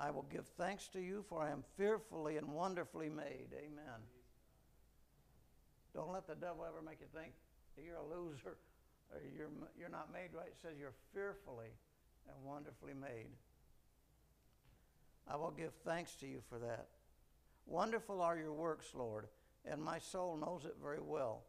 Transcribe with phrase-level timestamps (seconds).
[0.00, 3.48] I will give thanks to you, for I am fearfully and wonderfully made.
[3.52, 4.00] Amen.
[5.94, 7.32] Don't let the devil ever make you think
[7.84, 8.56] you're a loser
[9.12, 10.48] or you're, you're not made right.
[10.48, 11.72] It says you're fearfully
[12.28, 13.30] and wonderfully made.
[15.28, 16.88] I will give thanks to you for that.
[17.66, 19.28] Wonderful are your works, Lord,
[19.64, 21.42] and my soul knows it very well.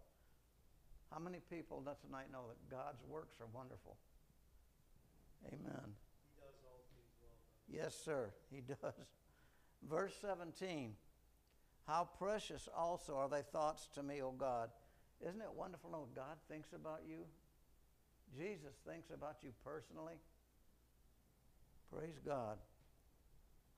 [1.12, 3.98] How many people tonight know that God's works are wonderful?
[5.48, 5.60] Amen.
[5.60, 7.36] He does all things well.
[7.72, 8.94] Yes, sir, he does.
[9.90, 10.94] Verse 17
[11.88, 14.70] How precious also are thy thoughts to me, O God.
[15.28, 17.26] Isn't it wonderful to know what God thinks about you?
[18.38, 20.16] Jesus thinks about you personally.
[21.94, 22.58] Praise God.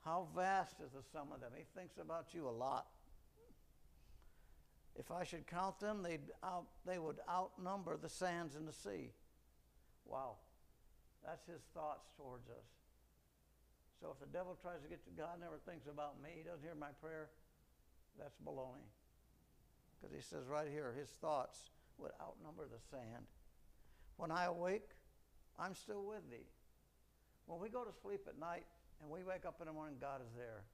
[0.04, 1.52] How vast is the sum of them?
[1.56, 2.86] He thinks about you a lot.
[4.96, 9.10] If I should count them, they'd out, they would outnumber the sands in the sea.
[10.04, 10.36] Wow.
[11.24, 12.83] That's his thoughts towards us.
[14.00, 16.62] So if the devil tries to get to God, never thinks about me, he doesn't
[16.62, 17.30] hear my prayer,
[18.18, 18.90] that's baloney.
[19.96, 23.24] Because he says right here, his thoughts would outnumber the sand.
[24.16, 24.90] When I awake,
[25.58, 26.46] I'm still with thee.
[27.46, 28.66] When we go to sleep at night
[29.00, 30.64] and we wake up in the morning, God is there.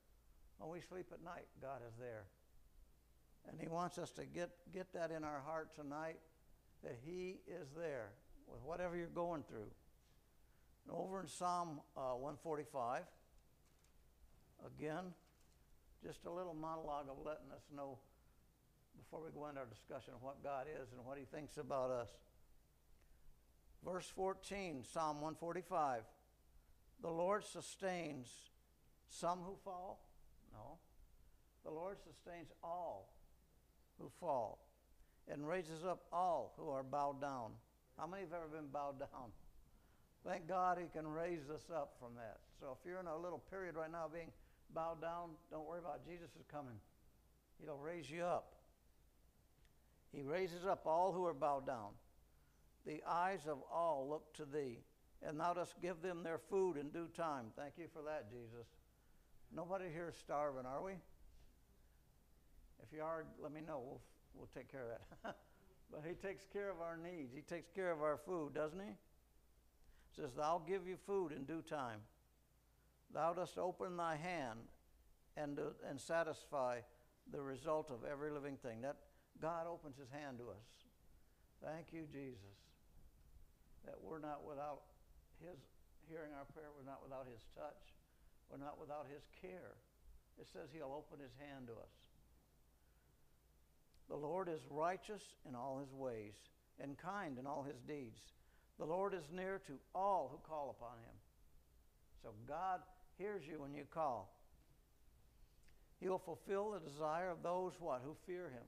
[0.58, 2.24] When we sleep at night, God is there.
[3.48, 6.18] And he wants us to get, get that in our heart tonight
[6.82, 8.10] that he is there
[8.46, 9.70] with whatever you're going through.
[10.86, 13.02] And over in Psalm uh, 145,
[14.66, 15.12] again,
[16.04, 17.98] just a little monologue of letting us know
[18.98, 21.90] before we go into our discussion of what God is and what he thinks about
[21.90, 22.08] us.
[23.84, 26.02] Verse 14, Psalm 145.
[27.02, 28.28] The Lord sustains
[29.08, 30.00] some who fall?
[30.52, 30.78] No.
[31.64, 33.12] The Lord sustains all
[33.98, 34.66] who fall
[35.30, 37.52] and raises up all who are bowed down.
[37.98, 39.32] How many have ever been bowed down?
[40.26, 42.38] Thank God He can raise us up from that.
[42.60, 44.30] So if you're in a little period right now being
[44.74, 46.10] bowed down, don't worry about it.
[46.10, 46.78] Jesus is coming.
[47.62, 48.54] He'll raise you up.
[50.12, 51.90] He raises up all who are bowed down.
[52.86, 54.78] The eyes of all look to thee,
[55.22, 57.46] and thou dost give them their food in due time.
[57.56, 58.66] Thank you for that, Jesus.
[59.54, 60.92] Nobody here is starving, are we?
[62.82, 63.82] If you are, let me know.
[63.84, 64.00] We'll,
[64.34, 64.88] we'll take care of
[65.22, 65.36] that.
[65.92, 67.32] but He takes care of our needs.
[67.34, 68.94] He takes care of our food, doesn't He?
[70.16, 72.00] says, Thou give you food in due time.
[73.12, 74.60] Thou dost open thy hand
[75.36, 76.80] and, uh, and satisfy
[77.32, 78.82] the result of every living thing.
[78.82, 78.96] That
[79.40, 80.66] God opens his hand to us.
[81.64, 82.56] Thank you, Jesus,
[83.84, 84.82] that we're not without
[85.40, 85.58] his
[86.08, 87.94] hearing our prayer, we're not without his touch,
[88.48, 89.76] we're not without his care.
[90.40, 91.94] It says he'll open his hand to us.
[94.08, 96.34] The Lord is righteous in all his ways
[96.82, 98.18] and kind in all his deeds.
[98.78, 101.14] The Lord is near to all who call upon him.
[102.22, 102.80] So God
[103.20, 104.32] hears you when you call.
[106.00, 108.64] He will fulfill the desire of those what who fear him.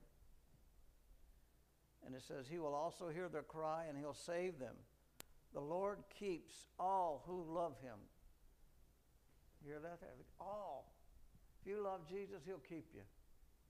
[2.05, 4.75] And it says he will also hear their cry and he'll save them.
[5.53, 7.97] The Lord keeps all who love him.
[9.63, 9.99] You hear that?
[10.39, 10.93] All.
[11.61, 13.01] If you love Jesus, he'll keep you.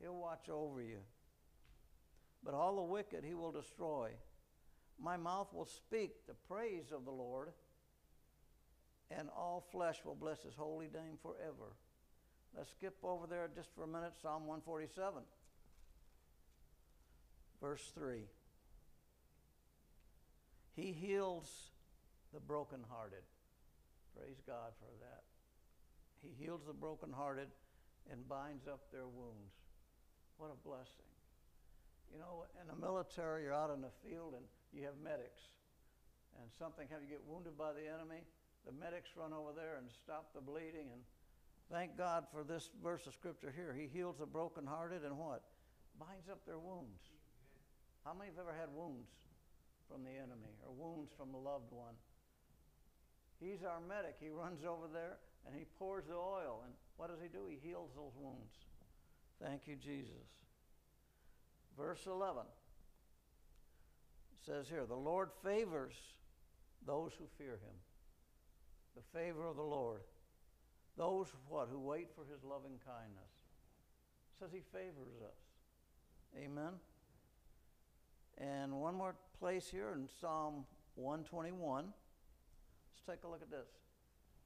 [0.01, 0.99] He'll watch over you.
[2.43, 4.09] But all the wicked he will destroy.
[4.99, 7.49] My mouth will speak the praise of the Lord,
[9.17, 11.75] and all flesh will bless his holy name forever.
[12.55, 15.23] Let's skip over there just for a minute, Psalm 147,
[17.61, 18.25] verse 3.
[20.75, 21.71] He heals
[22.33, 23.23] the brokenhearted.
[24.15, 25.23] Praise God for that.
[26.21, 27.47] He heals the brokenhearted
[28.11, 29.53] and binds up their wounds.
[30.37, 31.09] What a blessing.
[32.11, 35.41] You know, in the military, you're out in the field and you have medics,
[36.41, 38.21] and something have you get wounded by the enemy,
[38.65, 40.91] the medics run over there and stop the bleeding.
[40.91, 41.01] And
[41.71, 43.75] thank God for this verse of scripture here.
[43.77, 45.43] He heals the brokenhearted and what?
[45.99, 47.11] Binds up their wounds.
[48.05, 49.07] How many have ever had wounds
[49.89, 51.95] from the enemy or wounds from a loved one?
[53.39, 54.15] He's our medic.
[54.19, 56.63] He runs over there and he pours the oil.
[56.63, 57.47] And what does he do?
[57.49, 58.55] He heals those wounds.
[59.41, 60.27] Thank you, Jesus.
[61.77, 62.43] Verse 11
[64.45, 65.95] says here, the Lord favors
[66.85, 67.75] those who fear him.
[68.95, 70.01] The favor of the Lord.
[70.97, 73.31] Those what who wait for his loving kindness.
[74.39, 75.39] Says he favors us.
[76.37, 76.73] Amen.
[78.37, 81.85] And one more place here in Psalm 121.
[81.85, 81.93] Let's
[83.07, 83.67] take a look at this.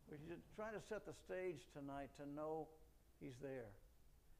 [0.10, 2.68] We're trying to set the stage tonight to know
[3.20, 3.72] he's there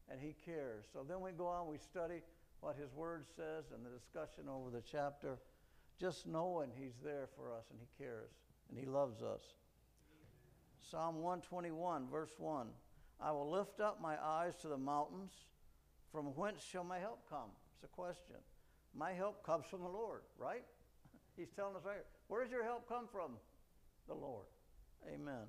[0.10, 0.86] and he cares.
[0.94, 2.22] So then we go on, we study
[2.62, 5.38] what His Word says and the discussion over the chapter,
[6.00, 8.32] just knowing He's there for us and He cares
[8.70, 9.42] and He loves us.
[10.90, 12.68] Psalm 121, verse 1.
[13.20, 15.32] I will lift up my eyes to the mountains.
[16.12, 17.50] From whence shall my help come?
[17.76, 18.38] It's a question.
[18.96, 20.64] My help comes from the Lord, right?
[21.38, 22.06] He's telling us right here.
[22.28, 23.32] Where does your help come from?
[24.08, 24.46] The Lord.
[25.14, 25.48] Amen.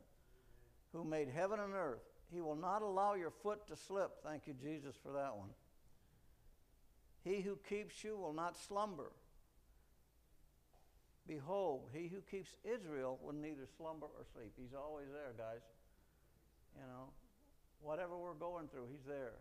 [0.93, 2.02] Who made heaven and earth.
[2.32, 4.23] He will not allow your foot to slip.
[4.25, 5.50] Thank you, Jesus, for that one.
[7.23, 9.12] He who keeps you will not slumber.
[11.28, 14.56] Behold, he who keeps Israel will neither slumber or sleep.
[14.56, 15.60] He's always there, guys.
[16.72, 17.12] You know,
[17.84, 19.36] whatever we're going through, he's there.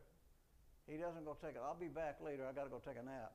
[0.92, 1.64] He doesn't go take it.
[1.64, 2.44] I'll be back later.
[2.44, 3.32] I got to go take a nap.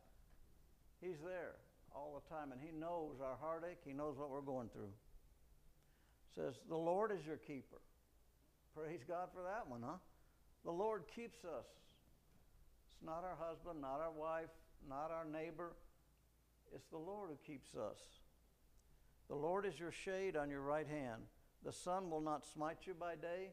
[1.01, 1.57] He's there
[1.97, 3.81] all the time, and he knows our heartache.
[3.85, 4.93] He knows what we're going through.
[6.37, 7.81] Says, The Lord is your keeper.
[8.77, 10.01] Praise God for that one, huh?
[10.65, 11.69] The Lord keeps us.
[12.89, 14.53] It's not our husband, not our wife,
[14.89, 15.73] not our neighbor.
[16.75, 18.01] It's the Lord who keeps us.
[19.33, 21.23] The Lord is your shade on your right hand.
[21.65, 23.49] The sun will not smite you by day.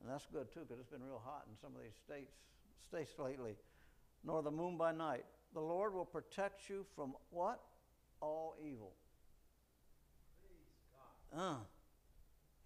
[0.00, 2.32] And that's good too, because it's been real hot in some of these states,
[2.88, 3.56] states lately.
[4.24, 5.26] Nor the moon by night.
[5.52, 7.60] The Lord will protect you from what?
[8.22, 8.92] All evil.
[11.36, 11.56] Uh,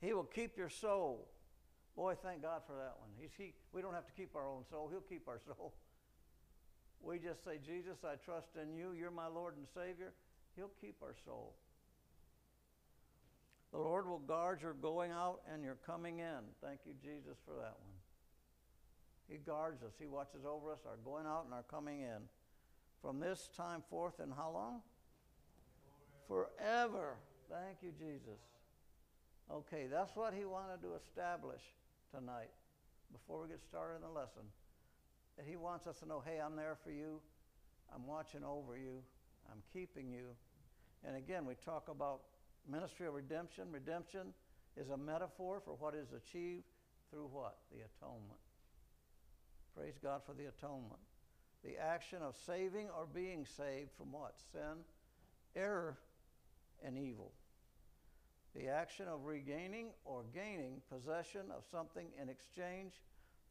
[0.00, 1.26] he will keep your soul.
[1.96, 3.10] Boy, thank God for that one.
[3.18, 5.74] He's, he, we don't have to keep our own soul, He'll keep our soul.
[7.00, 8.92] We just say, Jesus, I trust in you.
[8.92, 10.12] You're my Lord and Savior.
[10.54, 11.56] He'll keep our soul.
[13.72, 16.40] The Lord will guard your going out and your coming in.
[16.62, 17.98] Thank you, Jesus, for that one.
[19.28, 22.22] He guards us, He watches over us, our going out and our coming in.
[23.02, 24.80] From this time forth, and how long?
[26.26, 26.48] Forever.
[26.58, 27.16] Forever.
[27.48, 28.40] Thank you, Jesus.
[29.50, 31.60] Okay, that's what He wanted to establish
[32.14, 32.50] tonight
[33.12, 34.42] before we get started in the lesson.
[35.36, 37.20] That He wants us to know hey, I'm there for you,
[37.94, 39.02] I'm watching over you,
[39.50, 40.34] I'm keeping you.
[41.06, 42.20] And again, we talk about
[42.68, 43.64] ministry of redemption.
[43.70, 44.32] Redemption
[44.76, 46.64] is a metaphor for what is achieved
[47.10, 47.56] through what?
[47.72, 48.40] The atonement.
[49.76, 51.00] Praise God for the atonement.
[51.64, 54.34] The action of saving or being saved from what?
[54.52, 54.84] Sin,
[55.56, 55.98] error,
[56.84, 57.32] and evil.
[58.54, 62.92] The action of regaining or gaining possession of something in exchange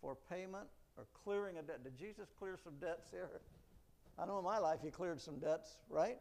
[0.01, 0.67] for payment
[0.97, 1.83] or clearing a debt.
[1.83, 3.29] Did Jesus clear some debts here?
[4.17, 6.17] I know in my life he cleared some debts, right?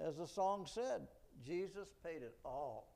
[0.00, 1.08] As the song said,
[1.44, 2.92] Jesus paid it all.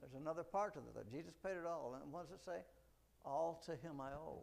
[0.00, 1.10] There's another part to that.
[1.12, 1.96] Jesus paid it all.
[2.02, 2.58] And what does it say?
[3.24, 4.42] All to him I owe.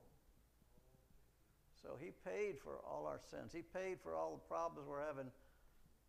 [1.81, 3.51] So he paid for all our sins.
[3.53, 5.31] He paid for all the problems we're having,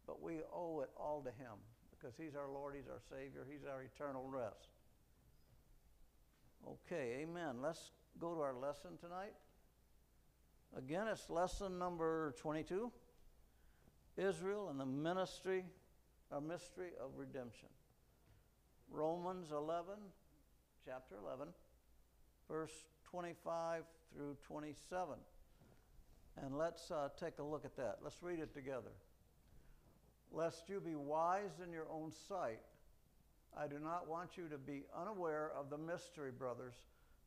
[0.06, 1.58] but we owe it all to him
[1.90, 4.68] because he's our Lord, he's our Savior, he's our eternal rest.
[6.66, 7.56] Okay, amen.
[7.62, 7.90] Let's
[8.20, 9.32] go to our lesson tonight.
[10.76, 12.90] Again, it's lesson number 22
[14.16, 15.64] Israel and the ministry
[16.32, 17.68] a mystery of redemption.
[18.90, 19.94] Romans 11,
[20.84, 21.48] chapter 11,
[22.48, 22.72] verse
[23.10, 23.82] 25
[24.14, 25.14] through 27.
[26.42, 27.98] And let's uh, take a look at that.
[28.02, 28.92] Let's read it together.
[30.32, 32.60] Lest you be wise in your own sight,
[33.56, 36.74] I do not want you to be unaware of the mystery, brothers.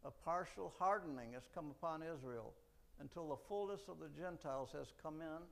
[0.05, 2.53] A partial hardening has come upon Israel
[3.01, 5.43] until the fullness of the Gentiles has come in.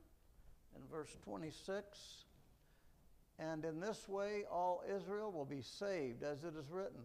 [0.74, 2.24] In verse 26,
[3.50, 7.00] and in this way, all Israel will be saved, as it is written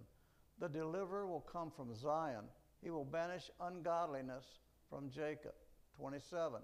[0.60, 2.45] The deliverer will come from Zion,
[2.83, 4.45] he will banish ungodliness
[4.90, 5.54] from Jacob.
[6.00, 6.62] 27.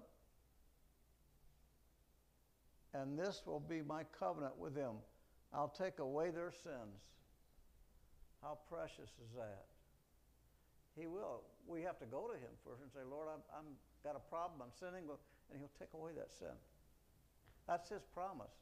[2.94, 4.94] And this will be my covenant with them.
[5.52, 7.02] I'll take away their sins.
[8.40, 9.64] How precious is that?
[10.96, 11.42] He will.
[11.66, 13.66] We have to go to Him first and say, Lord, I'm, I'm
[14.04, 14.62] got a problem.
[14.62, 15.10] I'm sinning,
[15.50, 16.54] and He'll take away that sin.
[17.66, 18.54] That's His promise.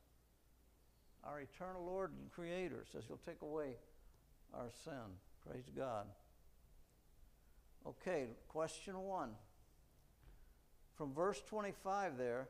[1.25, 3.77] Our eternal Lord and Creator says He'll take away
[4.55, 5.19] our sin.
[5.47, 6.07] Praise God.
[7.87, 9.31] Okay, question one.
[10.97, 12.49] From verse 25 there,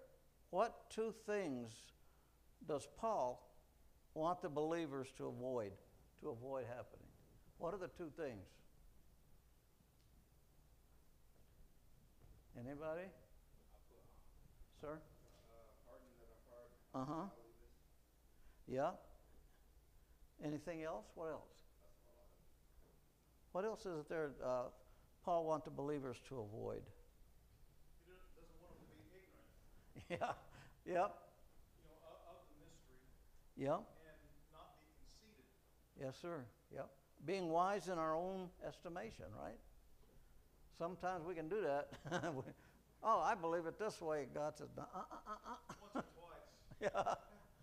[0.51, 1.71] what two things
[2.67, 3.49] does Paul
[4.15, 5.73] want the believers to avoid,
[6.21, 7.07] to avoid happening?
[7.59, 8.45] What are the two things?
[12.59, 13.09] Anybody?
[14.81, 14.99] Sir?
[16.95, 17.25] Uh huh.
[18.73, 18.93] Yeah?
[20.43, 21.05] Anything else?
[21.15, 21.53] What else?
[23.53, 24.63] What else is it there uh,
[25.25, 26.81] Paul wants the believers to avoid?
[28.01, 30.37] He doesn't want them to be ignorant.
[30.89, 30.89] Yeah.
[30.89, 30.89] Yep.
[30.89, 32.97] You know, of, of the mystery.
[33.59, 33.77] Yep.
[33.77, 34.19] And
[34.57, 35.45] not be conceited.
[36.01, 36.43] Yes, sir.
[36.75, 36.89] Yep.
[37.27, 39.61] Being wise in our own estimation, right?
[40.79, 41.91] Sometimes we can do that.
[43.05, 44.27] oh, I believe it this way.
[44.35, 45.75] God says, uh, uh, uh, uh.
[45.95, 46.91] Once or twice.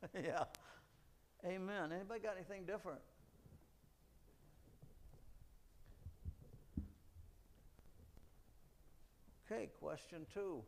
[0.13, 0.21] yeah.
[0.23, 0.43] yeah.
[1.46, 1.91] Amen.
[1.93, 3.00] Anybody got anything different?
[9.51, 10.62] Okay, question two.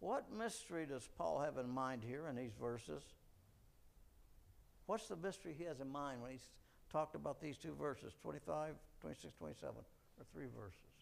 [0.00, 3.02] What mystery does Paul have in mind here in these verses?
[4.86, 6.50] What's the mystery he has in mind when he's
[6.92, 10.93] talked about these two verses, 25, 26, 27, or three verses?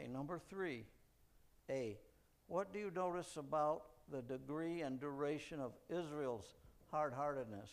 [0.00, 0.86] Okay, number three.
[1.68, 1.98] A.
[2.46, 6.54] What do you notice about the degree and duration of Israel's
[6.90, 7.68] hard heartedness?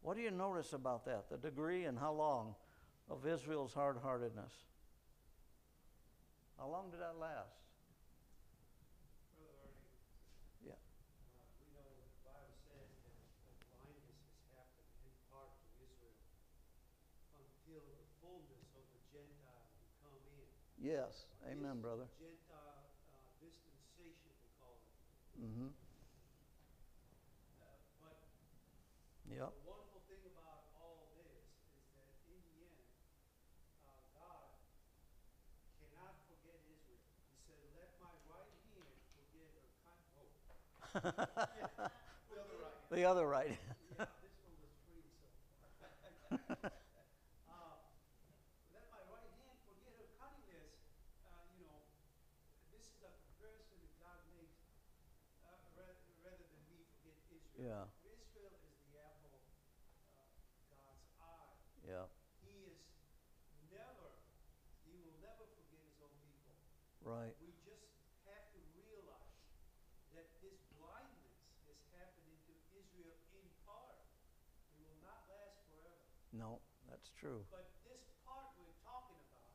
[0.00, 1.28] What do you notice about that?
[1.28, 2.54] The degree and how long
[3.10, 4.52] of Israel's hard heartedness?
[6.56, 7.58] How long did that last?
[9.34, 10.78] Brother Ernie, Yeah.
[10.78, 15.82] uh, we know that the Bible says that the blindness has happened in part to
[15.82, 16.22] Israel
[17.36, 20.67] until the fullness of the Gentile will come in.
[20.80, 21.26] Yes.
[21.50, 22.06] Amen, brother.
[22.18, 25.42] Gentile uh, dispensation, we call it.
[25.42, 25.68] Mm-hmm.
[27.58, 28.14] Uh, But
[29.28, 29.50] Yep.
[29.52, 31.42] the wonderful thing about all this
[31.74, 32.86] is that in the end,
[33.84, 34.46] uh, God
[35.82, 37.02] cannot forget Israel.
[37.26, 40.30] He said, let my right hand forget her kind, oh.
[42.30, 42.88] The other right hand.
[42.90, 43.58] The other right.
[43.98, 45.26] Yeah, this one was free, so.
[47.46, 47.74] Uh,
[48.72, 50.68] Let my right hand forget her cunningness,
[51.24, 51.80] uh, you know,
[52.70, 54.60] this is a comparison that God makes,
[55.44, 57.57] uh, rather, rather than we forget Israel.
[57.68, 57.84] Yeah.
[58.00, 59.44] Israel is the apple,
[60.00, 60.24] uh,
[60.72, 61.52] God's eye.
[61.84, 62.08] yeah.
[62.40, 62.80] He is
[63.68, 64.08] never,
[64.88, 66.56] he will never forget his own people.
[67.04, 67.36] Right.
[67.44, 67.84] We just
[68.24, 69.52] have to realize
[70.16, 71.36] that this blindness
[71.68, 74.00] has happened into Israel in part.
[74.72, 76.08] It will not last forever.
[76.32, 77.44] No, that's true.
[77.52, 79.52] But this part we're talking about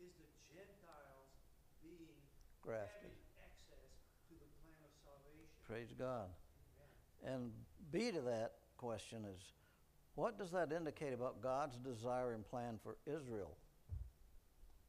[0.00, 1.28] is the Gentiles
[1.84, 2.24] being
[2.64, 3.12] Grafted.
[3.36, 3.92] access
[4.28, 5.60] to the plan of salvation.
[5.68, 6.32] Praise God.
[7.26, 7.50] And
[7.92, 9.40] B to that question is
[10.14, 13.56] what does that indicate about God's desire and plan for Israel?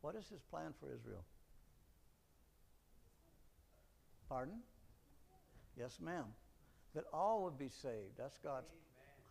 [0.01, 1.23] What is his plan for Israel?
[4.27, 4.59] Pardon?
[5.77, 6.25] Yes, ma'am.
[6.95, 8.17] That all would be saved.
[8.17, 8.71] That's God's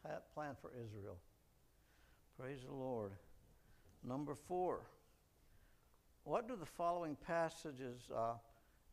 [0.07, 0.21] Amen.
[0.35, 1.19] plan for Israel.
[2.39, 3.13] Praise the Lord.
[4.03, 4.81] Number four.
[6.25, 8.35] What do the following passages uh,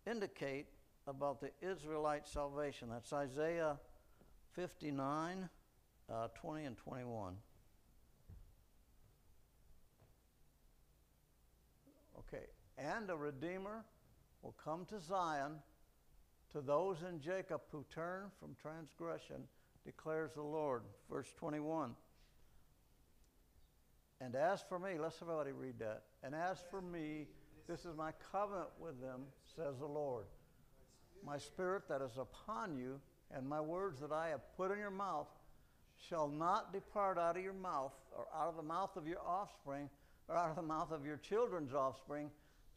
[0.10, 0.68] indicate
[1.08, 2.90] about the Israelite salvation?
[2.90, 3.78] That's Isaiah
[4.58, 5.48] 59,
[6.12, 7.36] uh, 20, and 21.
[12.18, 12.46] Okay.
[12.80, 13.86] And a Redeemer
[14.42, 15.54] will come to Zion
[16.52, 19.44] to those in Jacob who turn from transgression,
[19.86, 20.82] declares the Lord.
[21.08, 21.96] Verse 21.
[24.20, 26.02] And as for me, let's everybody read that.
[26.24, 27.28] And as for me,
[27.68, 29.22] this is my covenant with them,
[29.56, 30.26] says the Lord.
[31.24, 33.00] My spirit that is upon you,
[33.36, 35.28] and my words that I have put in your mouth,
[35.98, 39.90] shall not depart out of your mouth, or out of the mouth of your offspring,
[40.28, 42.30] or out of the mouth of your children's offspring,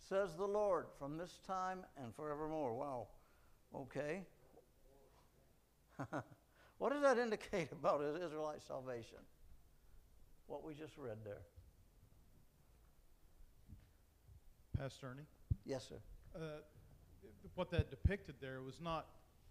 [0.08, 2.74] says the Lord, from this time and forevermore.
[2.74, 3.08] Wow.
[3.74, 4.22] Okay.
[6.78, 9.18] what does that indicate about Israelite salvation?
[10.46, 11.42] What we just read there.
[14.76, 15.26] Pastor Ernie,
[15.66, 15.96] Yes, sir.
[16.34, 16.62] uh,
[17.54, 19.06] what that depicted there was not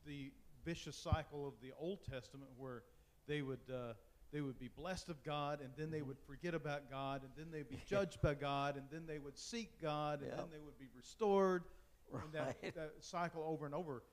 [0.05, 0.31] the
[0.65, 2.83] vicious cycle of the Old Testament where
[3.27, 3.93] they would uh,
[4.31, 7.47] they would be blessed of God and then they would forget about God and then
[7.51, 10.37] they'd be judged by God and then they would seek God and Yep.
[10.37, 11.63] then they would be restored
[12.13, 12.73] and that, Right.
[12.75, 14.03] that cycle over and over.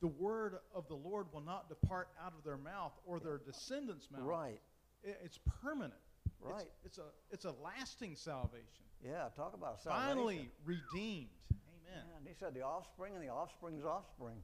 [0.00, 4.10] The word of the Lord will not depart out of their mouth or their descendants'
[4.10, 4.22] mouth.
[4.22, 4.60] Right.
[5.06, 5.94] I- It's permanent.
[6.42, 6.70] It's- Right.
[6.84, 8.84] It's, a it's a lasting salvation.
[9.02, 10.08] Yeah, talk about salvation.
[10.08, 11.28] Finally redeemed.
[11.52, 12.04] Amen.
[12.18, 14.42] And he said the offspring and the offspring's offspring.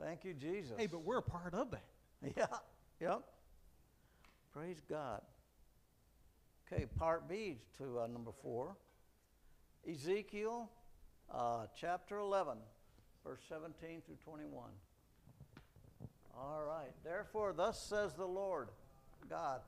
[0.00, 0.72] Thank you, Jesus.
[0.76, 1.84] Hey, but we're a part of that.
[2.36, 2.46] Yeah,
[3.02, 3.20] yep.
[4.54, 5.20] Praise God.
[6.72, 8.76] Okay, part B to uh, number four.
[9.86, 10.70] Ezekiel
[11.30, 12.56] uh, chapter 11,
[13.26, 14.70] verse 17 through 21.
[16.34, 16.92] All right.
[17.04, 18.68] Therefore, thus says the Lord
[19.28, 19.60] God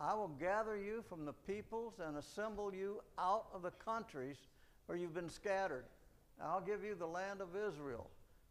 [0.00, 4.36] I will gather you from the peoples and assemble you out of the countries
[4.86, 5.84] where you've been scattered.
[6.40, 8.08] I'll give you the land of Israel.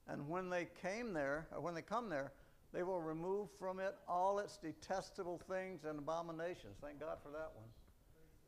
[0.10, 2.32] And when they came there, or when they come there,
[2.74, 6.76] They will remove from it all its detestable things and abominations.
[6.82, 7.70] Thank God for that one.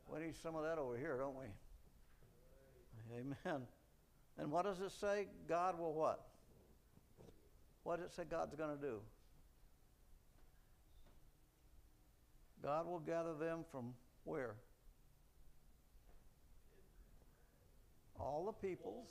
[0.07, 1.45] We need some of that over here, don't we?
[3.15, 3.61] Amen.
[4.37, 5.27] And what does it say?
[5.47, 6.27] God will what?
[7.83, 8.99] What does it say God's going to do?
[12.61, 13.93] God will gather them from
[14.25, 14.55] where?
[18.19, 19.07] All the peoples,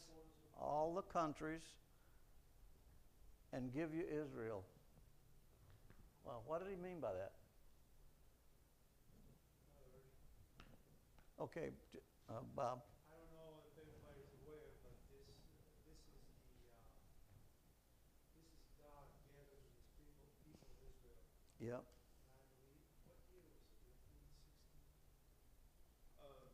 [0.61, 1.63] all the countries,
[3.53, 4.65] and give you Israel.
[6.25, 7.33] Well, what did he mean by that?
[11.41, 11.71] Okay,
[12.29, 12.83] uh, Bob.
[13.07, 15.31] I don't know if everybody's aware, but this,
[15.87, 16.83] this is the, uh,
[18.35, 21.23] this is God gathering his people, people of Israel.
[21.63, 21.79] Yep.
[21.79, 22.75] And I believe,
[23.07, 24.83] what year was it, nineteen sixty?
[26.19, 26.51] Uh,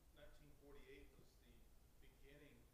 [0.00, 1.28] the 1948 was
[2.00, 2.64] the beginning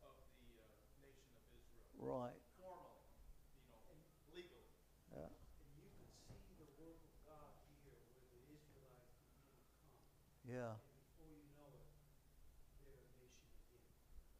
[0.00, 0.72] of the uh,
[1.04, 1.92] nation of Israel.
[2.00, 2.40] Right.
[2.56, 3.12] Formally,
[3.60, 3.92] you know,
[4.32, 4.72] legally.
[5.12, 5.28] Yeah.
[5.28, 6.08] And you could
[6.48, 7.52] see the work of God
[7.84, 10.00] here, where the Israelites begin to come.
[10.52, 10.76] Yeah.
[10.76, 11.88] And before you know it,
[12.84, 13.80] they're a nation again.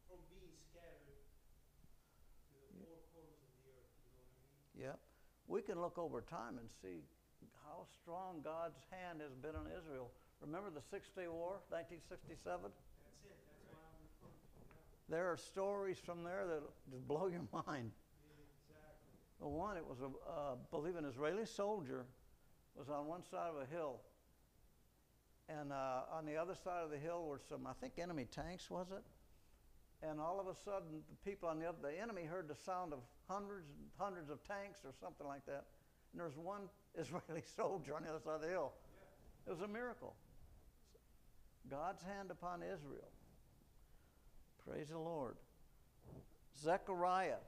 [0.05, 4.93] From being scattered to the four corners of the earth, you know what I mean?
[4.93, 4.97] Yep.
[5.49, 7.01] We can look over time and see
[7.65, 10.13] how strong God's hand has been on Israel.
[10.37, 12.05] Remember the Six Day War, 1967?
[12.45, 15.09] That's it, that's what I'm referring to.
[15.09, 16.61] There are stories from there that
[16.93, 17.89] just blow your mind.
[17.89, 19.17] Exactly.
[19.41, 22.05] The one, it was a, uh, believe an Israeli soldier
[22.77, 24.05] was on one side of a hill,
[25.49, 28.69] and uh, on the other side of the hill were some, I think, enemy tanks,
[28.69, 29.03] was it?
[30.07, 32.93] And all of a sudden, the people on the other, the enemy heard the sound
[32.93, 35.65] of hundreds and hundreds of tanks or something like that,
[36.11, 36.61] and there was one
[36.95, 38.73] Israeli soldier on the other side of the hill.
[39.47, 40.15] It was a miracle.
[41.69, 43.09] God's hand upon Israel.
[44.67, 45.35] Praise the Lord.
[46.61, 47.41] Zechariah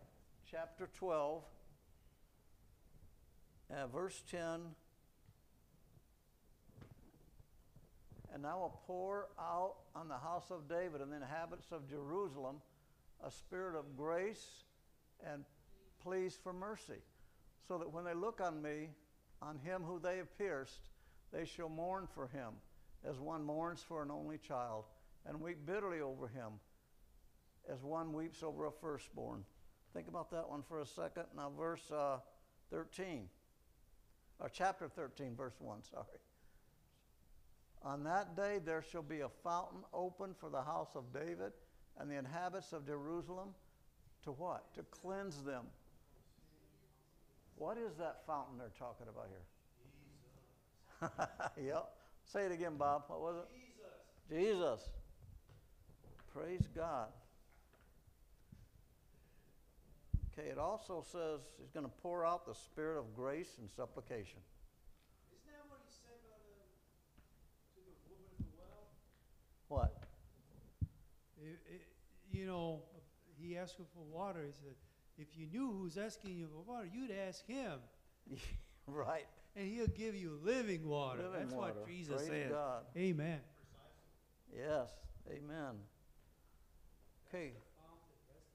[0.50, 1.44] chapter 12,
[3.72, 4.62] uh, verse 10.
[8.36, 12.58] And I will pour out on the house of David and the inhabitants of Jerusalem
[13.26, 14.46] a spirit of grace
[15.26, 15.46] and
[16.04, 17.02] pleas for mercy,
[17.66, 18.90] so that when they look on me,
[19.42, 20.90] on him who they have pierced,
[21.32, 22.52] they shall mourn for him,
[23.10, 24.84] as one mourns for an only child,
[25.26, 26.60] and weep bitterly over him,
[27.72, 29.46] as one weeps over a firstborn.
[29.94, 31.24] Think about that one for a second.
[31.38, 32.18] Now, verse uh,
[32.70, 33.30] 13,
[34.42, 36.04] or chapter 13, verse 1, sorry.
[37.86, 41.54] On that day there shall be a fountain open for the house of David
[42.00, 43.50] and the inhabitants of Jerusalem
[44.24, 44.74] to what?
[44.74, 45.66] To cleanse them.
[47.58, 49.46] What is that fountain they're talking about here?
[51.68, 51.90] yep.
[52.26, 53.04] Say it again, Bob.
[53.08, 53.48] What was it?
[54.30, 54.82] Jesus.
[54.82, 54.90] Jesus.
[56.34, 57.08] Praise God.
[60.38, 64.44] Okay, it also says he's going to pour out the spirit of grace and supplication.
[65.32, 66.60] Isn't that what he said about the,
[67.72, 68.92] to the woman at the well?
[69.68, 69.96] What?
[71.42, 71.82] It, it,
[72.32, 72.82] you know,
[73.38, 74.40] he asked her for water.
[74.46, 74.76] He said,
[75.18, 77.80] if you knew who's asking you for water, you'd ask him,
[78.88, 79.26] right.
[79.56, 81.24] and he'll give you living water.
[81.24, 81.74] Living That's water.
[81.80, 82.52] what Jesus Praise said.
[82.52, 82.84] God.
[82.98, 83.40] Amen.
[84.56, 84.90] Yes.
[85.30, 85.76] Amen.
[87.28, 87.54] Okay.
[87.82, 88.46] Fountain, that's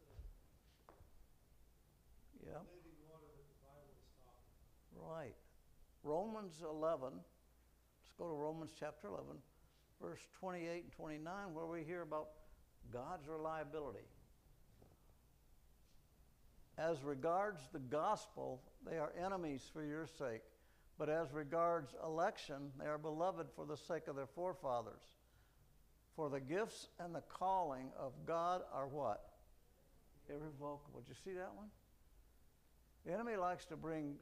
[2.40, 2.62] the Yep.
[2.70, 5.10] living water that the Bible is talking.
[5.10, 5.34] Right.
[6.02, 7.12] Romans 11.
[7.12, 9.36] Let's go to Romans chapter 11,
[10.00, 12.28] verse 28 and 29, where we hear about
[12.92, 14.06] God's reliability.
[16.78, 20.42] As regards the gospel, they are enemies for your sake.
[20.98, 25.02] But as regards election, they are beloved for the sake of their forefathers.
[26.16, 29.24] For the gifts and the calling of God are what?
[30.28, 31.00] Irrevocable.
[31.06, 31.68] Did you see that one?
[33.06, 34.16] The enemy likes to bring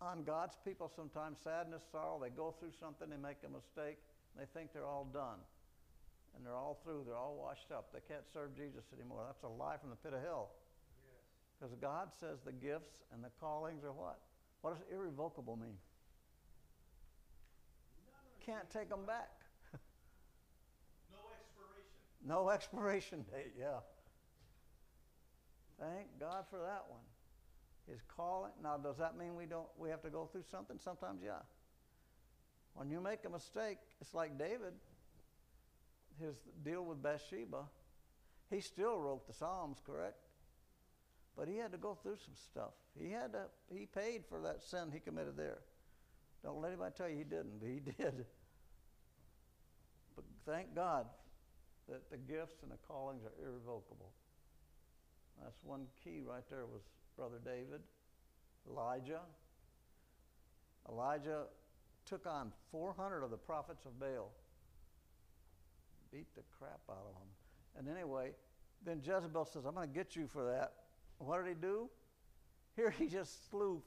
[0.00, 2.20] on God's people sometimes sadness, sorrow.
[2.22, 3.98] They go through something, they make a mistake,
[4.38, 5.38] they think they're all done.
[6.36, 7.92] And they're all through, they're all washed up.
[7.92, 9.22] They can't serve Jesus anymore.
[9.26, 10.50] That's a lie from the pit of hell.
[10.98, 11.22] Yes.
[11.54, 14.18] Because God says the gifts and the callings are what?
[14.62, 15.78] What does irrevocable mean?
[18.44, 19.30] Can't take them back.
[21.12, 22.26] No expiration.
[22.26, 23.80] No expiration date, yeah.
[25.80, 27.00] Thank God for that one.
[27.90, 28.52] His calling.
[28.62, 30.78] Now, does that mean we don't we have to go through something?
[30.82, 31.40] Sometimes, yeah.
[32.84, 34.74] When you make a mistake, it's like David,
[36.20, 37.64] his deal with Bathsheba.
[38.50, 40.18] He still wrote the Psalms, correct?
[41.34, 42.74] But he had to go through some stuff.
[43.00, 43.44] He had to
[43.74, 45.60] he paid for that sin he committed there.
[46.42, 48.26] Don't let anybody tell you he didn't, but he did.
[50.14, 51.06] But thank God
[51.88, 54.12] that the gifts and the callings are irrevocable.
[55.42, 56.82] That's one key right there was
[57.16, 57.80] Brother David,
[58.68, 59.22] Elijah.
[60.86, 61.44] Elijah
[62.06, 64.30] took on 400 of the prophets of Baal,
[66.12, 67.28] beat the crap out of them.
[67.76, 68.32] And anyway,
[68.84, 70.72] then Jezebel says, I'm going to get you for that.
[71.18, 71.88] What did he do?
[72.76, 73.82] Here he just slew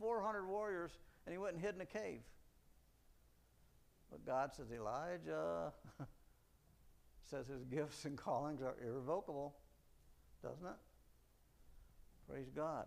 [0.00, 0.92] 400 warriors
[1.26, 2.20] and he went and hid in a cave.
[4.10, 5.72] But God says, Elijah
[7.30, 9.54] says his gifts and callings are irrevocable,
[10.42, 10.76] doesn't it?
[12.28, 12.86] Praise God.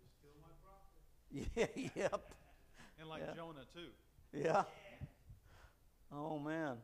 [0.00, 1.88] You still my prophet.
[1.94, 2.34] Yeah, yep.
[2.98, 3.34] And like Yeah.
[3.34, 3.90] Jonah, too.
[4.32, 4.64] Yeah.
[6.12, 6.78] Oh, man.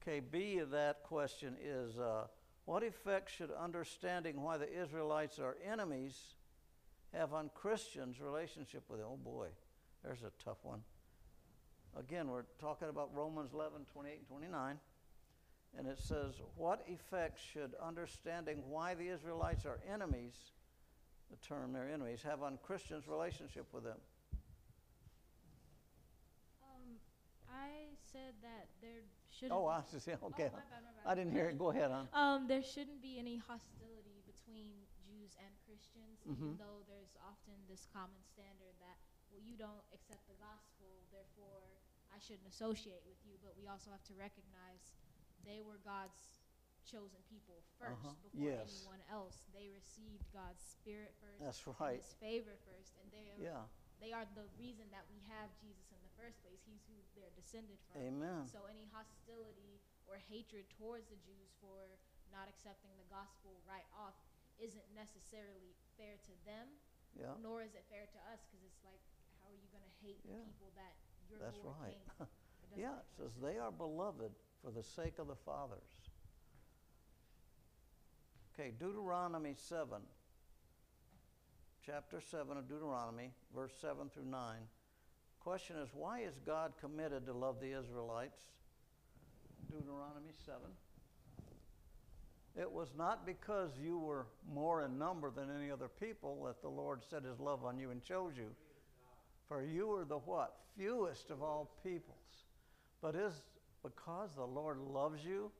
[0.00, 2.26] Okay, B of that question is uh,
[2.64, 6.34] what effect should understanding why the Israelites are enemies
[7.12, 9.08] have on Christians' relationship with them?
[9.12, 9.48] Oh, boy,
[10.02, 10.82] there's a tough one.
[11.98, 14.78] Again, we're talking about Romans 11, 28 and 29.
[15.78, 20.34] And it says, What effect should understanding why the Israelites are enemies,
[21.30, 23.98] the term they're enemies, have on Christians' relationship with them?
[26.62, 26.96] Um,
[27.52, 29.52] I said that there shouldn't.
[29.52, 30.48] Oh, I was just saying, okay.
[30.48, 31.04] Oh, my bad, my bad.
[31.06, 31.58] I didn't hear it.
[31.58, 32.08] Go ahead, hon.
[32.16, 34.72] Um, there shouldn't be any hostility between
[35.04, 36.32] Jews and Christians, Mhm.
[36.32, 38.96] even though there's often this common standard that,
[39.30, 41.60] well, you don't accept the gospel, therefore
[42.14, 43.36] I shouldn't associate with you.
[43.42, 44.92] But we also have to recognize
[45.44, 46.28] they were God's
[46.84, 48.14] chosen people 1st Uh-huh.
[48.22, 48.68] before Yes.
[48.80, 49.46] anyone else.
[49.52, 52.00] They received God's spirit first, That's right.
[52.02, 53.66] His favor first, and they Yeah.
[54.02, 56.58] They are the reason that we have Jesus in the first place.
[56.66, 58.02] He's who they're descended from.
[58.02, 58.42] Amen.
[58.50, 59.78] So any hostility
[60.10, 62.02] or hatred towards the Jews for
[62.34, 64.18] not accepting the gospel right off
[64.58, 66.66] isn't necessarily fair to them,
[67.14, 67.38] Yeah.
[67.38, 68.98] nor is it fair to us because it's like,
[69.38, 70.42] how are you going to hate Yeah.
[70.42, 70.98] the people that
[71.30, 71.94] your That's Lord right.
[72.18, 72.26] came?
[72.74, 74.32] Yeah, it says they are beloved
[74.64, 76.00] for the sake of the fathers.
[78.54, 80.00] Okay, Deuteronomy 7.
[81.84, 84.56] Chapter 7 of Deuteronomy, verse 7 through 9.
[85.40, 88.38] Question is why is God committed to love the Israelites?
[89.68, 90.60] Deuteronomy 7.
[92.56, 96.68] It was not because you were more in number than any other people that the
[96.68, 98.50] Lord set his love on you and chose you.
[99.48, 100.58] For you were the what?
[100.76, 102.44] Fewest of all peoples.
[103.00, 103.42] But is
[103.82, 105.50] because the Lord loves you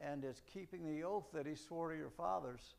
[0.00, 2.74] and is keeping the oath that he swore to your fathers,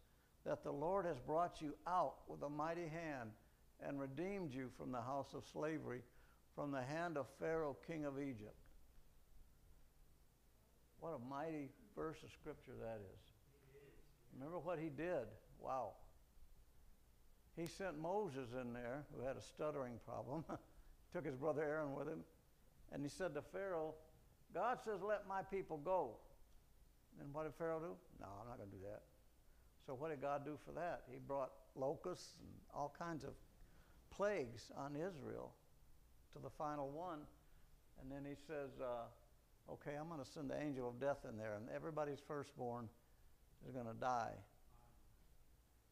[0.47, 3.31] that the Lord has brought you out with a mighty hand
[3.85, 6.01] and redeemed you from the house of slavery,
[6.55, 8.55] from the hand of Pharaoh, king of Egypt.
[11.01, 13.21] What a mighty verse of scripture that is.
[14.33, 15.27] Remember what he did?
[15.59, 15.91] Wow.
[17.57, 20.45] He sent Moses in there, who had a stuttering problem,
[21.13, 22.21] took his brother Aaron with him,
[22.93, 23.95] and he said to Pharaoh,
[24.53, 26.11] God says, let my people go.
[27.19, 27.95] And what did Pharaoh do?
[28.21, 29.01] No, I'm not going to do that.
[29.87, 31.03] So what did God do for that?
[31.09, 33.31] He brought locusts and all kinds of
[34.11, 35.53] plagues on Israel
[36.33, 37.19] to the final one.
[38.01, 39.07] And then he says, uh,
[39.71, 42.89] okay, I'm going to send the angel of death in there, and everybody's firstborn
[43.65, 44.35] is going to die.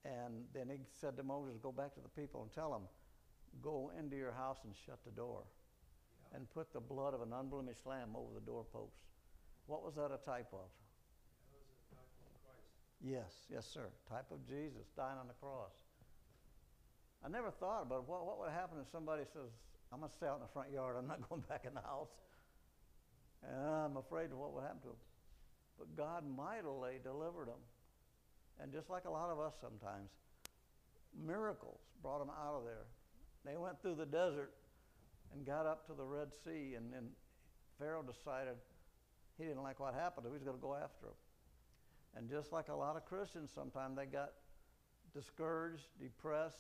[0.03, 2.83] And then he said to Moses, Go back to the people and tell them,
[3.61, 5.43] Go into your house and shut the door.
[6.33, 8.99] And put the blood of an unblemished lamb over the doorpost.
[9.67, 10.67] What was that a type of?
[11.47, 12.84] That was a type of Christ.
[13.03, 13.87] Yes, yes, sir.
[14.09, 15.73] Type of Jesus dying on the cross.
[17.23, 18.07] I never thought about.
[18.07, 19.49] What, what would happen if somebody says,
[19.91, 21.81] I'm going to stay out in the front yard, I'm not going back in the
[21.81, 22.13] house?
[23.43, 25.03] And I'm afraid of what would happen to them.
[25.77, 27.61] But God mightily delivered them.
[28.61, 30.09] And just like a lot of us sometimes,
[31.13, 32.85] miracles brought them out of there.
[33.43, 34.53] They went through the desert
[35.33, 37.09] and got up to the Red Sea, and then
[37.77, 38.55] Pharaoh decided
[39.37, 41.19] he didn't like what happened, he was going to go after them.
[42.15, 44.31] And just like a lot of Christians, sometimes they got
[45.13, 46.59] discouraged, depressed.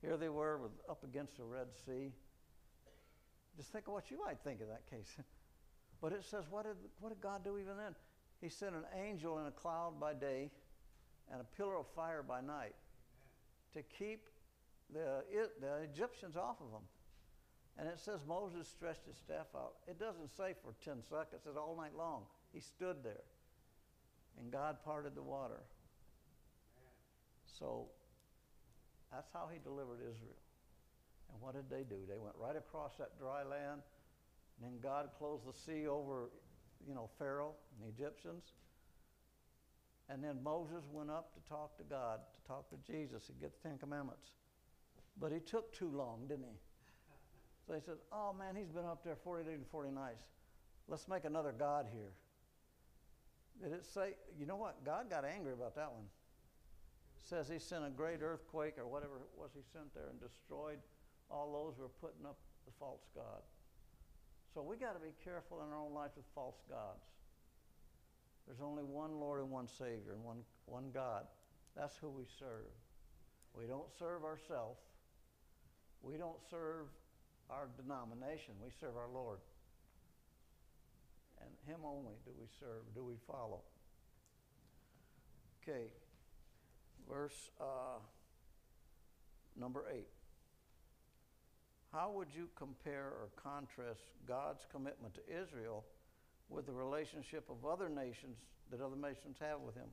[0.00, 2.12] Here they were with, up against the Red Sea.
[3.56, 5.16] Just think of what you might think in that case.
[6.00, 7.94] but it says, what did, what did God do even then?
[8.40, 10.50] He sent an angel in a cloud by day
[11.30, 12.74] and a pillar of fire by night
[13.74, 14.28] to keep
[14.92, 16.82] the, it, the Egyptians off of them.
[17.78, 19.74] And it says Moses stretched his staff out.
[19.88, 22.22] It doesn't say for 10 seconds, it says all night long.
[22.52, 23.24] He stood there.
[24.38, 25.60] And God parted the water.
[27.58, 27.86] So
[29.12, 30.38] that's how he delivered Israel.
[31.32, 32.00] And what did they do?
[32.08, 33.80] They went right across that dry land.
[34.56, 36.30] And then God closed the sea over,
[36.86, 38.52] you know, Pharaoh and the Egyptians.
[40.08, 43.52] And then Moses went up to talk to God, to talk to Jesus, to get
[43.62, 44.32] the Ten Commandments.
[45.18, 46.58] But he took too long, didn't he?
[47.66, 50.24] So they said, Oh man, he's been up there 40 days and 40 nights.
[50.88, 52.12] Let's make another God here.
[53.62, 54.84] Did it say, you know what?
[54.84, 56.04] God got angry about that one.
[57.18, 60.78] says he sent a great earthquake or whatever it was he sent there and destroyed
[61.30, 62.36] all those who were putting up
[62.66, 63.42] the false god.
[64.52, 67.04] So we got to be careful in our own life with false gods.
[68.46, 71.24] There's only one Lord and one Savior and one, one God.
[71.76, 72.70] That's who we serve.
[73.56, 74.80] We don't serve ourselves.
[76.02, 76.86] We don't serve
[77.50, 78.54] our denomination.
[78.62, 79.38] We serve our Lord.
[81.44, 83.60] And Him only do we serve, do we follow.
[85.62, 85.86] Okay,
[87.08, 87.98] verse uh,
[89.56, 90.08] number eight.
[91.92, 95.84] How would you compare or contrast God's commitment to Israel
[96.48, 98.36] with the relationship of other nations
[98.70, 99.88] that other nations have with Him?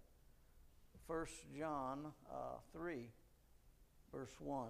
[1.08, 1.26] 1
[1.60, 3.08] John uh, 3,
[4.12, 4.68] verse 1,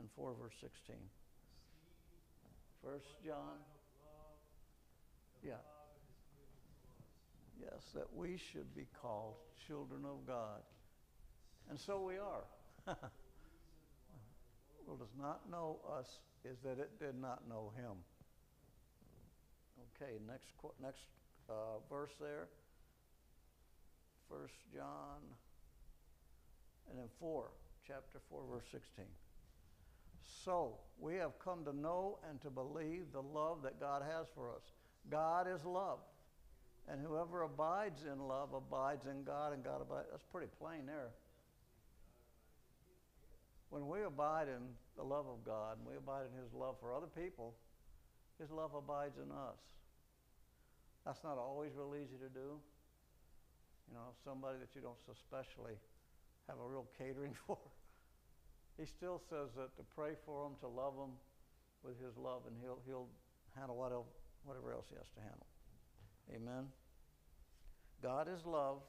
[0.00, 0.96] and 4, verse 16.
[2.82, 2.94] 1
[3.26, 3.58] John,
[5.44, 5.54] yeah.
[7.60, 9.34] Yes, that we should be called
[9.66, 10.60] children of God.
[11.70, 12.96] And so we are.
[14.88, 16.06] world does not know us
[16.44, 17.92] is that it did not know him.
[20.00, 21.04] Okay, next next
[21.48, 22.48] uh, verse there.
[24.28, 25.20] First John,
[26.88, 27.50] and then four,
[27.86, 29.12] chapter four, verse sixteen.
[30.44, 34.50] So we have come to know and to believe the love that God has for
[34.50, 34.62] us.
[35.10, 35.98] God is love,
[36.88, 40.08] and whoever abides in love abides in God, and God abides.
[40.10, 41.10] That's pretty plain there.
[43.70, 44.64] When we abide in
[44.96, 47.54] the love of God and we abide in His love for other people,
[48.40, 49.60] His love abides in us.
[51.04, 52.56] That's not always real easy to do.
[53.88, 55.76] You know, somebody that you don't especially
[56.48, 57.58] have a real catering for.
[58.80, 61.12] He still says that to pray for them, to love them
[61.84, 63.08] with His love, and He'll, he'll
[63.56, 64.08] handle whatever,
[64.44, 65.46] whatever else He has to handle.
[66.34, 66.68] Amen.
[68.02, 68.82] God is love,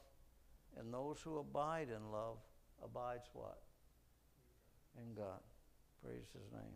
[0.78, 2.36] and those who abide in love
[2.82, 3.58] abides what?
[4.98, 5.40] in God.
[6.04, 6.74] Praise his name.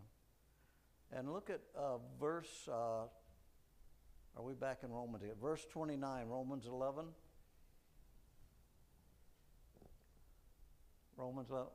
[1.12, 3.06] And look at uh, verse, uh,
[4.36, 5.34] are we back in Romans here?
[5.40, 7.06] Verse 29, Romans 11.
[11.16, 11.66] Romans 11.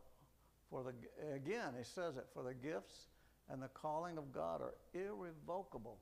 [0.69, 3.07] For the, again, he says it, for the gifts
[3.49, 5.97] and the calling of God are irrevocable.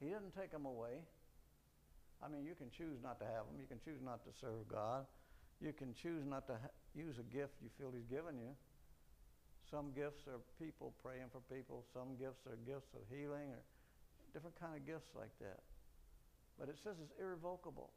[0.00, 1.00] He didn't take them away.
[2.22, 3.56] I mean, you can choose not to have them.
[3.60, 5.04] You can choose not to serve God.
[5.60, 8.52] You can choose not to ha- use a gift you feel He's given you.
[9.70, 11.84] Some gifts are people praying for people.
[11.92, 13.60] Some gifts are gifts of healing or
[14.32, 15.60] different kind of gifts like that.
[16.58, 17.90] But it says it's irrevocable.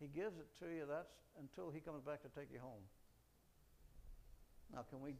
[0.00, 0.86] He gives it to you.
[0.88, 2.82] That's until he comes back to take you home.
[4.72, 5.14] Now, can we?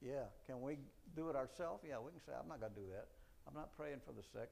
[0.00, 0.78] Yeah, can we
[1.16, 1.84] do it ourselves?
[1.86, 3.08] Yeah, we can say, I'm not going to do that.
[3.46, 4.50] I'm not praying for the sick.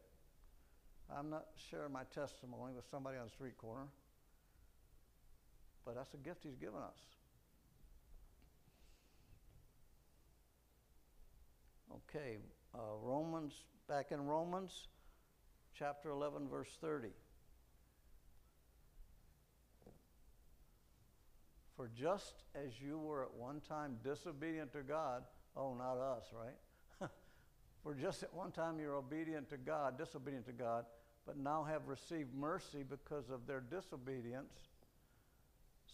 [1.10, 3.88] I'm not sharing my testimony with somebody on the street corner.
[5.84, 6.98] But that's a gift he's given us.
[12.08, 12.38] Okay,
[12.74, 13.52] uh, Romans,
[13.88, 14.88] back in Romans,
[15.78, 17.08] chapter 11, verse 30.
[21.76, 25.24] For just as you were at one time disobedient to God,
[25.56, 26.54] oh, not us, right?
[27.82, 30.84] For just at one time you're obedient to God, disobedient to God,
[31.26, 34.52] but now have received mercy because of their disobedience,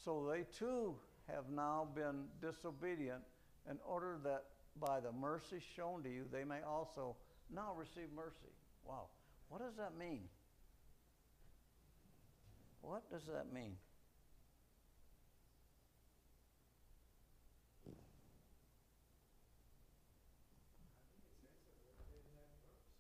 [0.04, 0.94] so they too
[1.26, 3.22] have now been disobedient
[3.70, 4.44] in order that
[4.80, 7.16] by the mercy shown to you, they may also
[7.54, 8.52] now receive mercy.
[8.84, 9.06] Wow.
[9.48, 10.22] What does that mean?
[12.80, 13.76] What does that mean?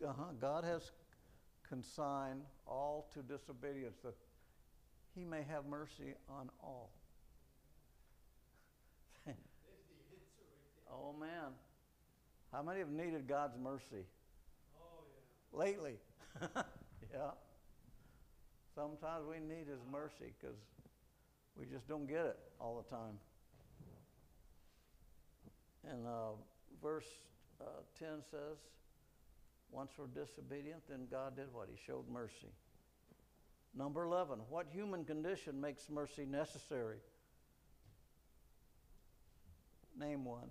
[0.06, 0.24] Uh-huh.
[0.40, 0.92] God has
[1.68, 4.14] consigned all to disobedience that
[5.14, 6.90] he may have mercy on all.
[10.92, 11.52] oh man.
[12.52, 14.06] How many have needed God's mercy?
[14.78, 15.04] Oh,
[15.52, 15.58] yeah.
[15.58, 15.94] Lately.
[17.12, 17.30] yeah.
[18.74, 20.56] Sometimes we need His mercy because
[21.56, 23.18] we just don't get it all the time.
[25.90, 26.38] And uh,
[26.82, 27.08] verse
[27.60, 27.64] uh,
[27.98, 28.58] 10 says,
[29.70, 31.68] once we're disobedient, then God did what?
[31.70, 32.52] He showed mercy.
[33.76, 36.96] Number 11, what human condition makes mercy necessary?
[39.98, 40.48] Name one.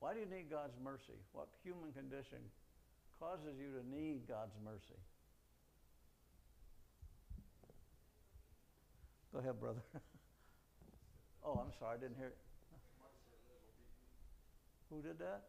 [0.00, 1.18] Why do you need God's mercy?
[1.32, 2.38] What human condition
[3.18, 4.98] causes you to need God's mercy?
[9.32, 9.82] Go ahead, brother.
[11.44, 12.32] oh, I'm sorry, I didn't hear.
[14.90, 15.42] Who did that?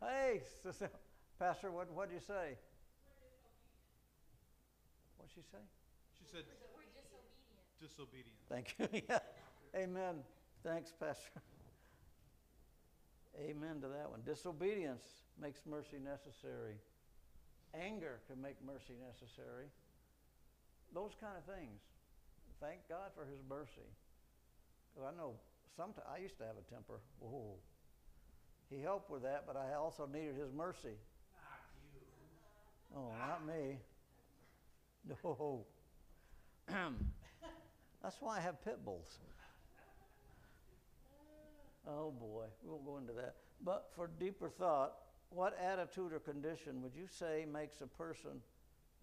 [0.00, 0.42] Hey,
[1.38, 2.54] Pastor, what what'd you say?
[5.16, 5.58] What'd she say?
[6.16, 8.32] She said, We're disobedient.
[8.38, 8.42] Disobedience.
[8.48, 9.02] Thank you.
[9.08, 9.18] yeah.
[9.74, 10.22] Amen.
[10.62, 11.42] Thanks, Pastor.
[13.38, 14.22] Amen to that one.
[14.24, 15.04] Disobedience
[15.40, 16.74] makes mercy necessary.
[17.74, 19.66] Anger can make mercy necessary.
[20.94, 21.82] Those kind of things.
[22.60, 23.86] Thank God for His mercy.
[24.90, 25.34] Because I know
[25.76, 26.98] sometimes I used to have a temper.
[27.20, 27.58] Whoa.
[28.70, 30.96] He helped with that, but I also needed His mercy.
[31.34, 31.60] Not
[31.94, 32.96] you.
[32.96, 33.78] Oh, not me.
[35.24, 35.64] No.
[38.02, 39.18] That's why I have pit bulls.
[41.86, 43.36] Oh boy, we won't go into that.
[43.64, 44.94] But for deeper thought,
[45.30, 48.42] what attitude or condition would you say makes a person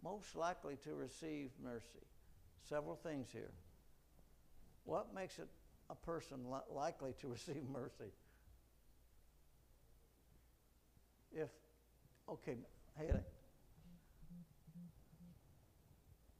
[0.04, 2.06] most likely to receive mercy?
[2.70, 3.52] Several things here.
[4.84, 5.48] What makes it
[5.90, 8.12] a person li- likely to receive mercy?
[11.36, 11.52] If,
[12.32, 12.56] okay,
[12.96, 13.20] Haley.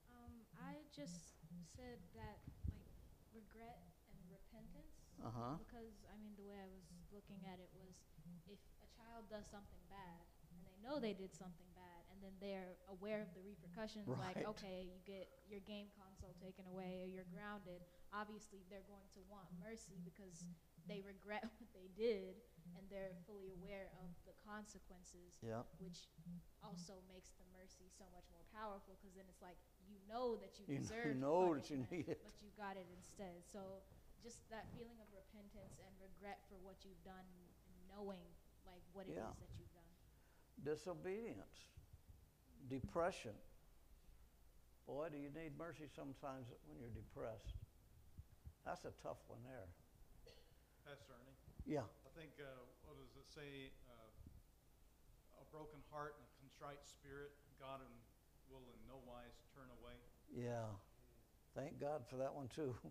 [0.08, 1.36] Um, I just
[1.76, 2.40] said that
[2.72, 2.88] like
[3.36, 3.76] regret
[4.08, 4.96] and repentance.
[5.20, 5.60] Uh huh.
[5.60, 8.00] Because I mean, the way I was looking at it was,
[8.48, 12.32] if a child does something bad and they know they did something bad, and then
[12.40, 17.08] they're aware of the repercussions, like okay, you get your game console taken away or
[17.12, 17.84] you're grounded.
[18.16, 20.48] Obviously, they're going to want mercy because
[20.88, 22.38] they regret what they did
[22.78, 25.64] and they're fully aware of the consequences Yeah.
[25.80, 26.08] which
[26.64, 30.58] also makes the mercy so much more powerful because then it's like you know that
[30.58, 32.20] you You, deserve you know that you need it.
[32.26, 33.82] but you got it instead so
[34.26, 37.26] just that feeling of repentance and regret for what you've done
[37.86, 38.26] knowing
[38.66, 39.30] like what it is Yeah.
[39.42, 39.92] that you've done
[40.64, 41.70] Disobedience,
[42.70, 43.36] depression.
[44.88, 47.54] Boy, do you need mercy sometimes when you're depressed.
[48.66, 49.68] That's a tough one there.
[50.86, 51.34] Pastor Ernie,
[51.66, 51.82] Yeah.
[52.06, 52.46] I think, uh,
[52.86, 53.74] what does it say?
[53.90, 57.90] Uh, a broken heart and a contrite spirit, God in,
[58.54, 59.98] will in no wise turn away.
[60.30, 60.70] Yeah.
[61.56, 62.76] Thank God for that one too.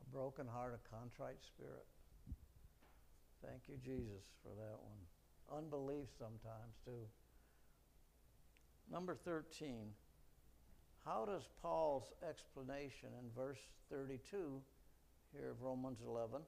[0.00, 1.84] A broken heart, a contrite spirit.
[3.44, 5.58] Thank you, Jesus, for that one.
[5.58, 7.04] Unbelief sometimes too.
[8.90, 9.92] Number 13.
[11.04, 14.62] How does Paul's explanation in verse 32
[15.32, 16.40] here of Romans 11,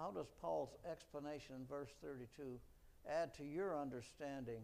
[0.00, 2.58] how does Paul's explanation in verse 32
[3.06, 4.62] add to your understanding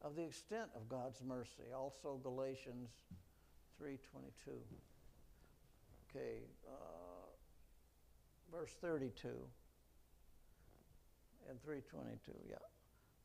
[0.00, 1.72] of the extent of God's mercy?
[1.74, 2.90] Also Galatians
[3.80, 4.62] 3:22.
[6.08, 7.26] Okay, uh,
[8.52, 9.28] verse 32
[11.48, 12.32] and 322.
[12.48, 12.56] Yeah,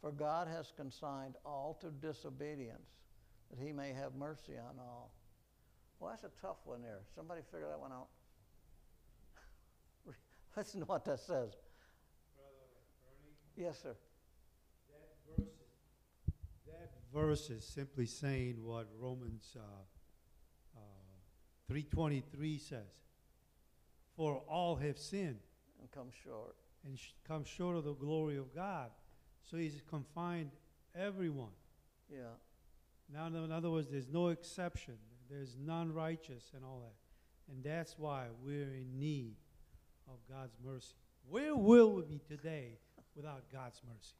[0.01, 2.89] for God has consigned all to disobedience,
[3.51, 5.11] that He may have mercy on all.
[5.99, 7.01] Well, that's a tough one there.
[7.13, 8.07] Somebody figure that one out.
[10.55, 11.51] Listen to what that says.
[13.55, 13.95] Yes, sir.
[14.89, 16.33] that verse is,
[16.67, 19.61] that verse is simply saying what Romans, uh,
[20.75, 20.79] uh,
[21.67, 22.87] three twenty-three says.
[24.15, 25.39] For all have sinned
[25.79, 26.55] And come short.
[26.85, 28.91] and sh- come short of the glory of God.
[29.49, 30.51] So he's confined
[30.95, 31.53] everyone.
[32.11, 32.35] Yeah.
[33.13, 34.95] Now, in other words, there's no exception.
[35.29, 37.53] There's none righteous and all that.
[37.53, 39.35] And that's why we're in need
[40.11, 40.93] of God's mercy.
[41.29, 42.77] Where will we be today
[43.15, 44.15] without God's mercy?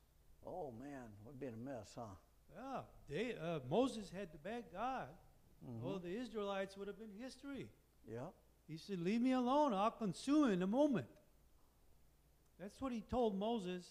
[0.45, 2.03] Oh man, we'd be in a mess, huh?
[2.55, 5.07] Yeah, they, uh, Moses had to beg God.
[5.65, 5.81] Mhm.
[5.81, 7.69] Well, the Israelites would have been history.
[8.07, 8.33] Yep.
[8.67, 9.73] He said, Leave me alone.
[9.73, 11.07] I'll consume in a moment.
[12.59, 13.85] That's what he told Moses.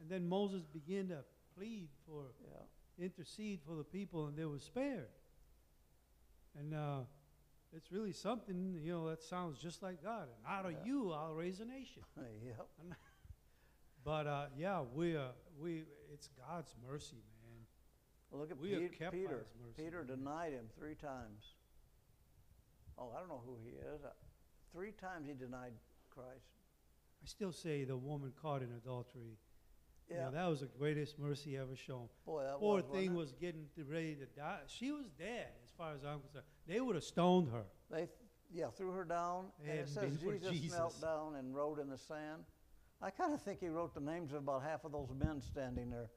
[0.00, 1.24] And then Moses began to
[1.56, 3.04] plead for Yeah.
[3.04, 5.08] intercede for the people, and they were spared.
[6.58, 7.00] And uh,
[7.74, 10.22] it's really something, you know, that sounds just like God.
[10.28, 10.78] And out of Yeah.
[10.84, 12.02] you, I'll raise a nation.
[12.44, 12.68] yep.
[14.04, 15.28] But uh, yeah, we, uh,
[15.60, 17.64] we, it's God's mercy, man.
[18.30, 19.28] Well, look at We are Pete- kept Peter.
[19.36, 19.74] Mercy.
[19.76, 21.54] Peter denied him three times.
[22.98, 24.02] Oh, I don't know who he is.
[24.04, 24.08] Uh,
[24.72, 25.72] Three times he denied
[26.10, 26.48] Christ.
[27.22, 29.38] I still say the woman caught in adultery.
[30.08, 30.24] You Yeah.
[30.24, 32.08] know, that was the greatest mercy ever shown.
[32.26, 34.60] Boy, that Poor was, thing was getting ready to die.
[34.66, 36.44] She was dead, far as I'm concerned.
[36.66, 37.64] They would have stoned her.
[37.90, 38.08] They,
[38.52, 41.54] yeah, threw her down, They and it hadn't says been for Jesus, knelt down and
[41.54, 42.44] wrote in the sand.
[43.00, 45.90] I kind of think he wrote the names of about half of those men standing
[45.90, 46.10] there.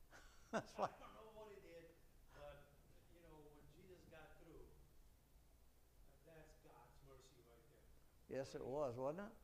[0.52, 0.88] That's why.
[0.88, 1.84] don't know what he did,
[2.32, 2.64] but,
[3.12, 4.64] you know, when Jesus got through,
[6.24, 8.40] that's God's mercy right there.
[8.40, 9.34] Yes, it was, wasn't it?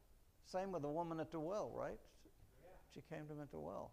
[0.49, 2.01] Same with the woman at the well, right?
[2.65, 2.71] Yeah.
[2.95, 3.93] She came to him at the well.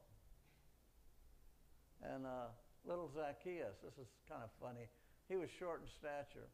[2.02, 2.56] And uh,
[2.86, 4.88] little Zacchaeus, this is kind of funny.
[5.34, 6.46] He was short in stature,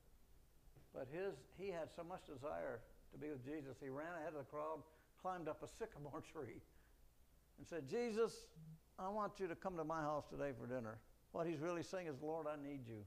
[0.96, 2.80] but his he had so much desire
[3.12, 3.76] to be with Jesus.
[3.84, 4.80] He ran ahead of the crowd,
[5.22, 6.64] climbed up a sycamore tree,
[7.58, 8.48] and said, "Jesus,
[8.98, 10.96] I want you to come to my house today for dinner."
[11.34, 13.04] What he's really saying is, "Lord, I need you."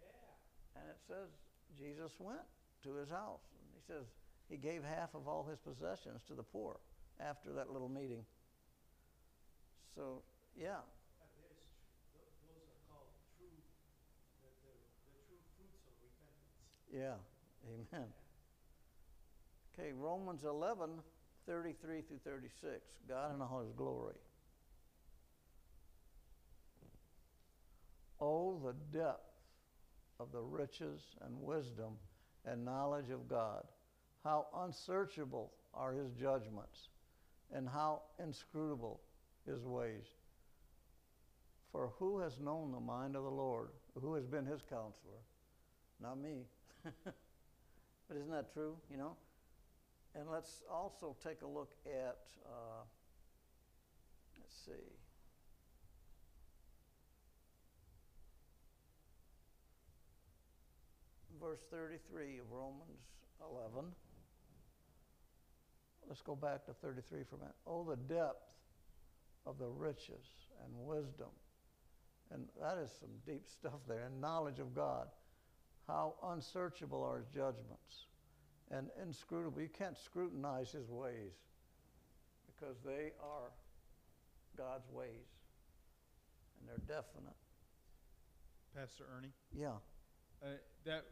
[0.00, 0.80] Yeah.
[0.80, 1.28] And it says
[1.76, 2.48] Jesus went
[2.84, 3.44] to his house.
[3.52, 4.06] And he says
[4.48, 6.80] he gave half of all his possessions to the poor
[7.20, 8.24] after that little meeting.
[9.94, 10.22] So,
[10.56, 10.80] yeah,
[12.50, 13.54] those are called true,
[14.42, 14.74] the, the,
[15.06, 16.79] the true fruits of repentance.
[16.92, 17.14] Yeah,
[17.66, 18.06] amen.
[19.78, 20.90] Okay, Romans 11,
[21.46, 22.80] 33 through 36.
[23.08, 24.16] God in all his glory.
[28.20, 29.30] Oh, the depth
[30.18, 31.94] of the riches and wisdom
[32.44, 33.64] and knowledge of God.
[34.22, 36.88] How unsearchable are his judgments,
[37.54, 39.00] and how inscrutable
[39.46, 40.04] his ways.
[41.72, 43.68] For who has known the mind of the Lord?
[44.00, 45.20] Who has been his counselor?
[46.02, 46.44] Not me.
[47.04, 48.76] but isn't that true?
[48.90, 49.16] You know?
[50.14, 52.82] And let's also take a look at, uh,
[54.40, 54.72] let's see.
[61.40, 63.00] Verse 33 of Romans
[63.40, 63.90] 11.
[66.08, 67.54] Let's go back to 33 for a minute.
[67.66, 68.42] Oh, the depth
[69.46, 70.26] of the riches
[70.64, 71.30] and wisdom.
[72.32, 74.04] And that is some deep stuff there.
[74.06, 75.08] And knowledge of God.
[75.90, 78.06] How unsearchable are his judgments
[78.70, 79.60] and inscrutable.
[79.60, 81.32] You can't scrutinize his ways
[82.46, 83.50] because they are
[84.56, 85.26] God's ways.
[86.60, 87.34] And they're definite.
[88.76, 89.78] Pastor Ernie, Yeah.
[90.44, 91.06] uh, that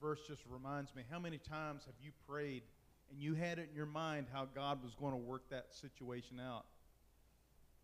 [0.00, 2.62] verse just reminds me how many times have you prayed
[3.10, 6.38] and you had it in your mind how God was going to work that situation
[6.38, 6.66] out?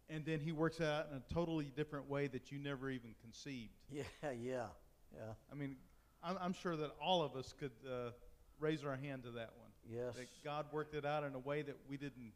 [0.09, 3.17] And then he works it out in a totally different way that you never even
[3.21, 3.73] conceived.
[3.91, 4.67] Yeah, yeah,
[5.13, 5.33] yeah.
[5.51, 5.77] I mean,
[6.23, 8.11] I'm, I'm sure that all of us could uh,
[8.59, 9.71] raise our hand to that one.
[9.89, 10.17] Yes.
[10.17, 12.33] That God worked it out in a way that we didn't,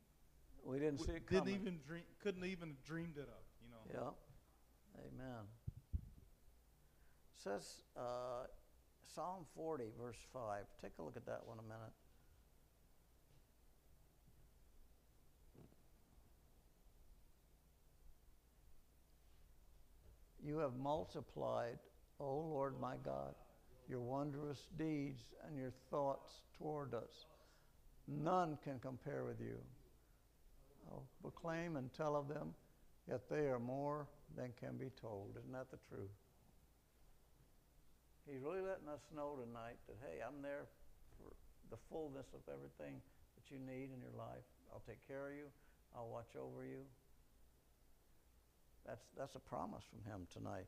[0.64, 1.44] We didn't see w- it coming.
[1.44, 3.44] didn't even dream, couldn't even have dreamed it of.
[3.64, 4.14] You know.
[4.96, 5.02] Yeah.
[5.06, 5.44] Amen.
[7.42, 8.46] says uh,
[9.14, 10.62] Psalm 40, verse 5.
[10.82, 11.92] Take a look at that one a minute.
[20.42, 21.78] You have multiplied,
[22.18, 23.34] O Lord my God,
[23.90, 27.26] your wondrous deeds and your thoughts toward us.
[28.06, 29.58] None can compare with you.
[30.90, 32.54] I'll proclaim and tell of them,
[33.08, 35.36] yet they are more than can be told.
[35.38, 36.10] Isn't that the truth?
[38.26, 40.66] He's really letting us know tonight that, hey, I'm there
[41.18, 41.34] for
[41.70, 43.02] the fullness of everything
[43.34, 44.46] that you need in your life.
[44.72, 45.50] I'll take care of you.
[45.96, 46.86] I'll watch over you.
[48.86, 50.66] That's, that's a promise from him tonight.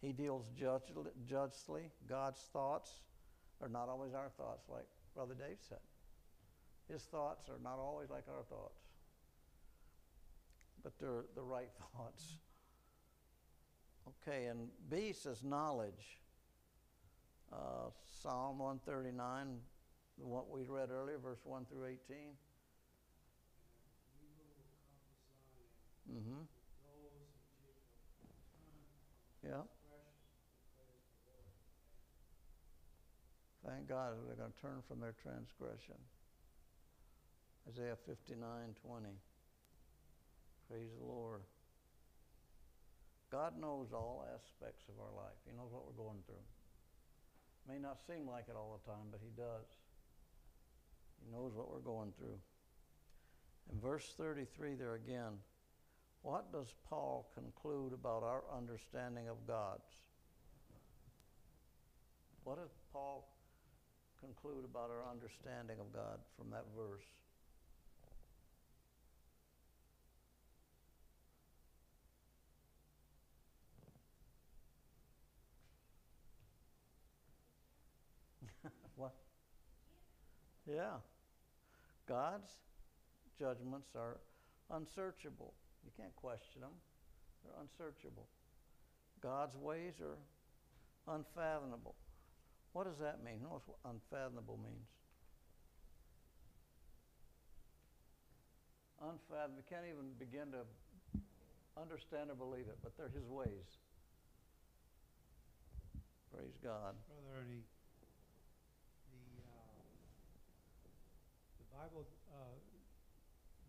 [0.00, 0.50] He deals
[1.26, 1.90] justly.
[2.08, 2.90] God's thoughts
[3.60, 5.78] are not always our thoughts, like Brother Dave said.
[6.90, 8.80] His thoughts are not always like our thoughts,
[10.82, 12.36] but they're the right thoughts.
[14.08, 16.18] Okay, and B says knowledge.
[17.52, 17.90] Uh,
[18.20, 19.58] Psalm 139,
[20.18, 21.98] what we read earlier, verse 1 through 18.
[26.12, 26.42] Mm-hmm.
[29.42, 29.62] Yeah.
[33.66, 35.96] Thank God they're going to turn from their transgression.
[37.68, 38.36] Isaiah 59
[38.84, 39.08] 20.
[40.68, 41.40] Praise the Lord.
[43.32, 45.36] God knows all aspects of our life.
[45.48, 46.44] He knows what we're going through.
[47.66, 49.66] May not seem like it all the time, but He does.
[51.24, 52.36] He knows what we're going through.
[53.72, 55.40] In verse 33, there again,
[56.20, 59.88] what does Paul conclude about our understanding of God's?
[62.44, 63.26] What does Paul
[64.24, 67.04] conclude about our understanding of God from that verse?
[78.96, 79.14] what?
[80.66, 80.96] Yeah.
[82.08, 82.50] God's
[83.38, 84.16] judgments are
[84.70, 85.52] unsearchable.
[85.84, 86.70] You can't question them,
[87.44, 88.26] they're unsearchable.
[89.20, 90.16] God's ways are
[91.14, 91.94] unfathomable.
[92.74, 93.38] What does that mean?
[93.48, 94.90] What unfathomable means?
[99.00, 99.62] Unfathomable.
[99.62, 100.66] You can't even begin to
[101.80, 103.78] understand or believe it, but they're His ways.
[106.34, 106.98] Praise God.
[107.06, 107.62] Brother Ernie,
[109.06, 109.22] the,
[109.54, 109.78] uh,
[111.62, 112.58] the Bible, uh,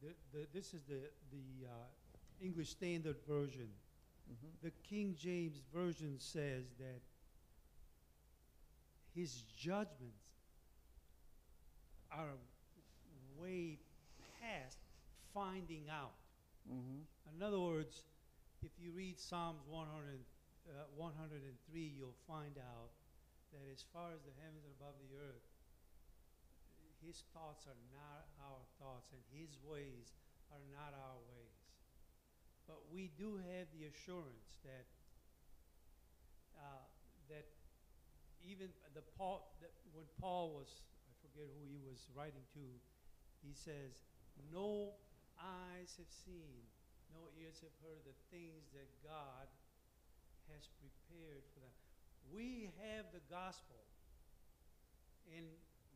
[0.02, 0.98] the, the, this is the,
[1.30, 3.70] the uh, English Standard Version.
[4.26, 7.02] hmm The King James Version says that
[9.16, 10.28] his judgments
[12.12, 12.36] are
[13.40, 13.80] way
[14.40, 14.78] past
[15.34, 16.16] finding out.
[16.68, 17.04] hmm
[17.36, 18.04] In other words,
[18.62, 20.20] if you read Psalms 100,
[20.68, 22.92] uh, 103, you'll find out
[23.52, 25.48] that as far as the heavens are above the earth,
[27.06, 30.12] his thoughts are not our thoughts, and his ways
[30.52, 31.62] are not our ways.
[32.68, 34.88] But we do have the assurance that
[36.58, 36.84] uh,
[37.30, 37.46] that
[38.46, 42.66] even the Paul that when Paul was I forget who he was writing to,
[43.42, 44.04] he says,
[44.52, 44.96] "No
[45.38, 46.68] eyes have seen,
[47.14, 49.48] no ears have heard the things that God
[50.54, 51.74] has prepared for them."
[52.32, 53.86] We have the gospel,
[55.28, 55.46] and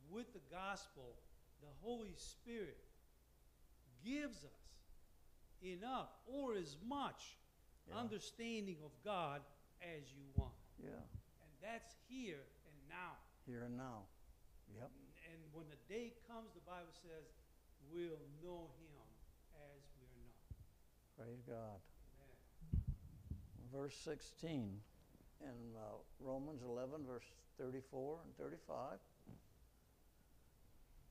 [0.09, 1.15] with the gospel,
[1.61, 2.83] the Holy Spirit
[4.03, 4.85] gives us
[5.61, 7.37] enough or as much
[7.87, 7.97] Yeah.
[7.97, 9.43] understanding of God
[9.81, 10.55] as you want.
[10.77, 11.03] Yeah,
[11.61, 13.19] that's here and now.
[13.45, 14.07] here and now.
[14.75, 14.91] Yep.
[15.31, 17.25] And when the day comes, the Bible says,
[17.91, 19.05] we'll know him
[19.55, 20.39] as we are known.
[21.17, 21.79] Praise God.
[22.19, 22.37] Amen.
[23.73, 24.79] Verse 16
[25.41, 27.23] in uh, Romans 11, verse
[27.59, 28.97] 34 and 35.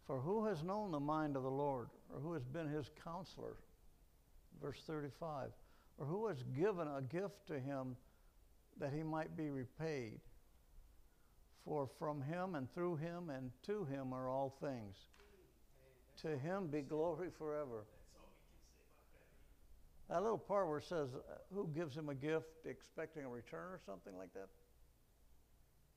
[0.06, 3.56] For who has known the mind of the Lord, or who has been his counselor?
[4.62, 5.50] Verse 35.
[5.98, 7.96] Or who has given a gift to him
[8.80, 10.20] that he might be repaid?
[11.68, 14.96] For from him and through him and to him are all things.
[16.22, 17.84] To him be glory forever.
[20.08, 23.70] That little part where it says, uh, who gives him a gift expecting a return
[23.70, 24.48] or something like that?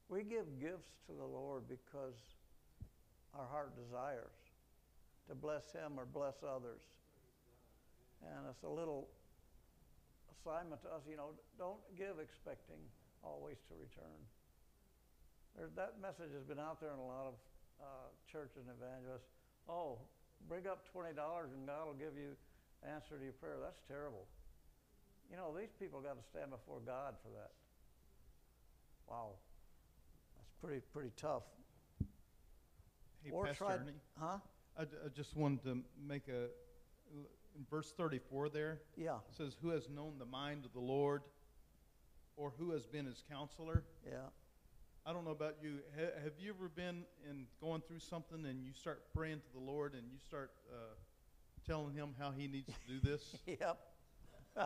[0.10, 2.20] We give gifts to the Lord because
[3.34, 4.36] our heart desires
[5.30, 6.82] to bless him or bless others.
[8.22, 9.08] And it's a little
[10.36, 12.84] assignment to us, you know, don't give expecting
[13.24, 14.20] always to return.
[15.58, 17.36] There, that message has been out there in a lot of
[17.82, 17.86] uh,
[18.32, 19.28] churches and evangelists.
[19.70, 20.00] Oh,
[20.48, 21.10] bring up $20
[21.54, 22.34] and God will give you
[22.88, 23.58] answer to your prayer.
[23.62, 24.26] That's terrible.
[25.30, 27.52] You know, these people got to stand before God for that.
[29.08, 29.36] Wow.
[30.38, 31.44] That's pretty pretty tough.
[33.24, 34.38] Hey, Or Pastor try- Ernie, Huh?
[34.78, 35.78] I, I just wanted to
[36.08, 36.46] make a,
[37.56, 39.16] in verse 34 there, Yeah.
[39.30, 41.22] it says, Who has known the mind of the Lord,
[42.38, 43.84] or who has been his counselor?
[44.06, 44.28] Yeah.
[45.06, 45.80] I don't know about you.
[45.98, 49.60] Ha- have you ever been in going through something and you start praying to the
[49.60, 50.76] Lord and you start uh,
[51.66, 53.36] telling him how he needs to do this?
[53.48, 53.80] Yep.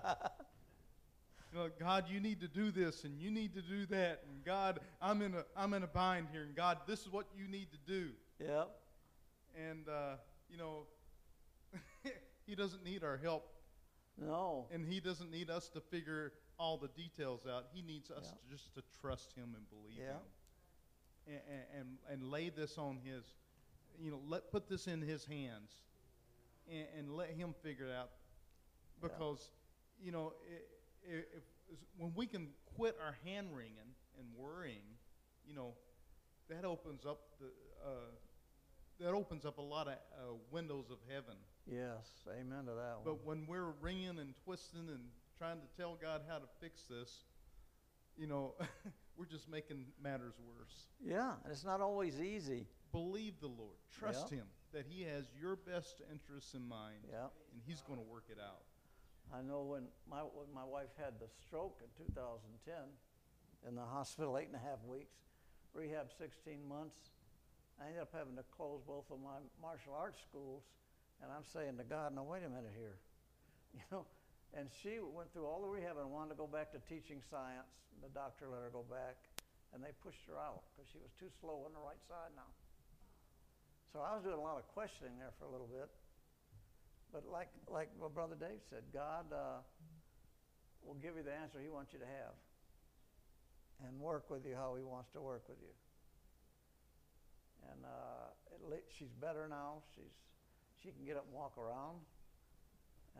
[1.54, 4.24] you know, God, you need to do this and you need to do that.
[4.30, 6.42] And God, I'm in a I'm in a bind here.
[6.44, 8.10] And God, this is what you need to do.
[8.40, 8.70] Yep.
[9.70, 10.16] And uh,
[10.50, 10.84] you know,
[12.48, 13.48] he doesn't need our help
[14.20, 14.66] No.
[14.74, 17.66] and he doesn't need us to figure all the details out.
[17.74, 18.32] He needs us Yeah.
[18.32, 20.14] to just to trust him and believe Yeah.
[20.14, 20.22] him.
[21.28, 21.41] And,
[21.80, 23.24] and and lay this on his
[23.97, 25.72] you know, let put this in his hands
[26.70, 28.12] and, and let him figure it out
[29.01, 29.08] Yeah.
[29.10, 29.51] because
[29.99, 31.43] you know i- i- if,
[31.97, 34.97] when we can quit our hand wringing and worrying,
[35.47, 35.76] you know,
[36.47, 37.47] that opens up the
[37.84, 38.12] uh,
[38.99, 41.36] that opens up a lot of uh, windows of heaven.
[41.66, 42.08] Yes.
[42.30, 43.03] Amen to that one.
[43.03, 47.24] But when we're wringing and twisting and trying to tell God how to fix this,
[48.18, 48.54] you know,
[49.18, 50.88] we're just making matters worse.
[51.04, 52.68] yeah, and it's not always easy.
[52.92, 53.78] Believe the Lord.
[54.00, 54.40] Trust Yeah.
[54.40, 57.28] Him that He has your best interests in mind, Yeah.
[57.52, 58.64] and He's going to work it out.
[59.34, 62.74] I know when my when my wife had the stroke in 2010,
[63.68, 65.16] in the hospital eight and a half weeks,
[65.74, 66.96] rehab 16 months.
[67.82, 70.64] I ended up having to close both of my martial arts schools,
[71.22, 73.00] and I'm saying to God, "No, wait a minute here,"
[73.74, 74.06] you know.
[74.56, 77.68] And she went through all the rehab and wanted to go back to teaching science.
[77.99, 79.20] The doctor let her go back,
[79.76, 82.47] and they pushed her out because she was too slow on the right side now.
[83.91, 85.91] So I was doing a lot of questioning there for a little bit.
[87.12, 89.60] But like, like what Brother Dave said, God uh,
[90.88, 92.36] will give you the answer He wants you to have
[93.84, 95.76] and work with you how He wants to work with you.
[97.72, 98.32] And uh,
[98.72, 99.84] least she's better now.
[99.95, 100.16] She's,
[100.80, 101.99] she can get up and walk around.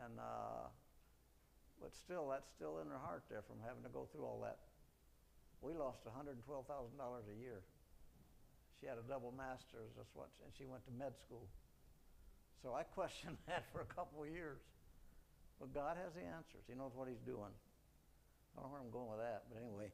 [0.00, 0.72] And, uh,
[1.80, 4.58] but still, that's still in her heart there from having to go through all that.
[5.60, 7.60] We lost $112,000 a year.
[8.80, 11.48] She had a double master's, that's what, and she went to med school.
[12.62, 14.60] So I questioned that for a couple of years.
[15.58, 16.64] But God has the answers.
[16.68, 17.54] He knows what He's doing.
[18.56, 19.88] I don't know where I'm going with that, but anyway.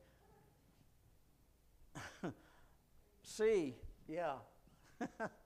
[3.22, 3.74] C,
[4.08, 4.34] yeah.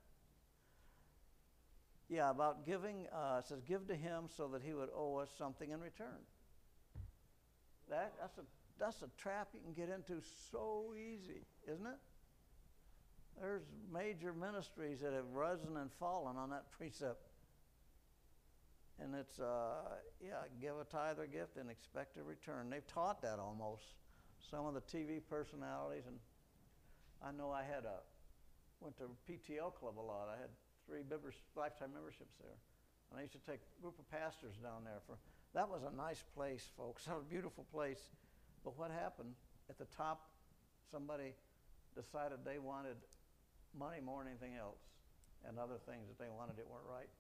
[2.09, 5.71] yeah, about giving, uh, says, give to Him so that He would owe us something
[5.71, 6.23] in return.
[7.91, 8.43] That, that's, a,
[8.79, 11.99] that's a trap you can get into so easy, isn't it?
[13.41, 17.29] There's major ministries that have risen and fallen on that precept.
[18.99, 22.71] And it's, uh, yeah, give a tithe or gift and expect a return.
[22.71, 23.85] They've taught that almost.
[24.51, 26.17] Some of the TV personalities and
[27.23, 28.01] I know I had a,
[28.81, 30.29] went to PTL club a lot.
[30.29, 30.51] I had
[30.87, 32.57] three members, lifetime memberships there.
[33.11, 35.19] And I used to take a group of pastors down there for,
[35.55, 37.05] that was a nice place, folks.
[37.05, 38.01] That was a beautiful place.
[38.65, 39.35] But what happened?
[39.71, 40.31] At the top,
[40.91, 41.35] somebody
[41.95, 42.97] decided they wanted
[43.75, 44.83] money more than anything else.
[45.47, 47.11] And other things that they wanted that weren't right.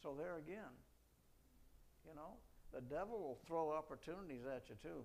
[0.00, 0.72] So there again,
[2.08, 2.40] you know,
[2.72, 5.04] the devil will throw opportunities at you too.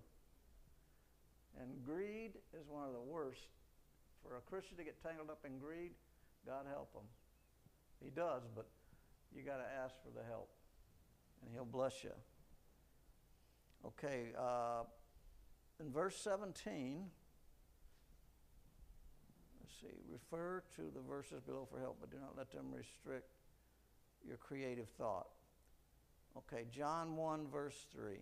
[1.60, 3.52] And greed is one of the worst.
[4.24, 5.92] For a Christian to get tangled up in greed,
[6.46, 7.06] God help him.
[8.04, 8.68] He does, but
[9.36, 10.50] you got to ask for the help,
[11.42, 12.12] and He'll bless you.
[13.86, 14.84] Okay, uh,
[15.80, 17.06] in verse 17,
[19.62, 23.32] let's see, refer to the verses below for help, but do not let them restrict
[24.28, 25.28] your creative thought.
[26.38, 28.18] Okay, John 1, verse 3.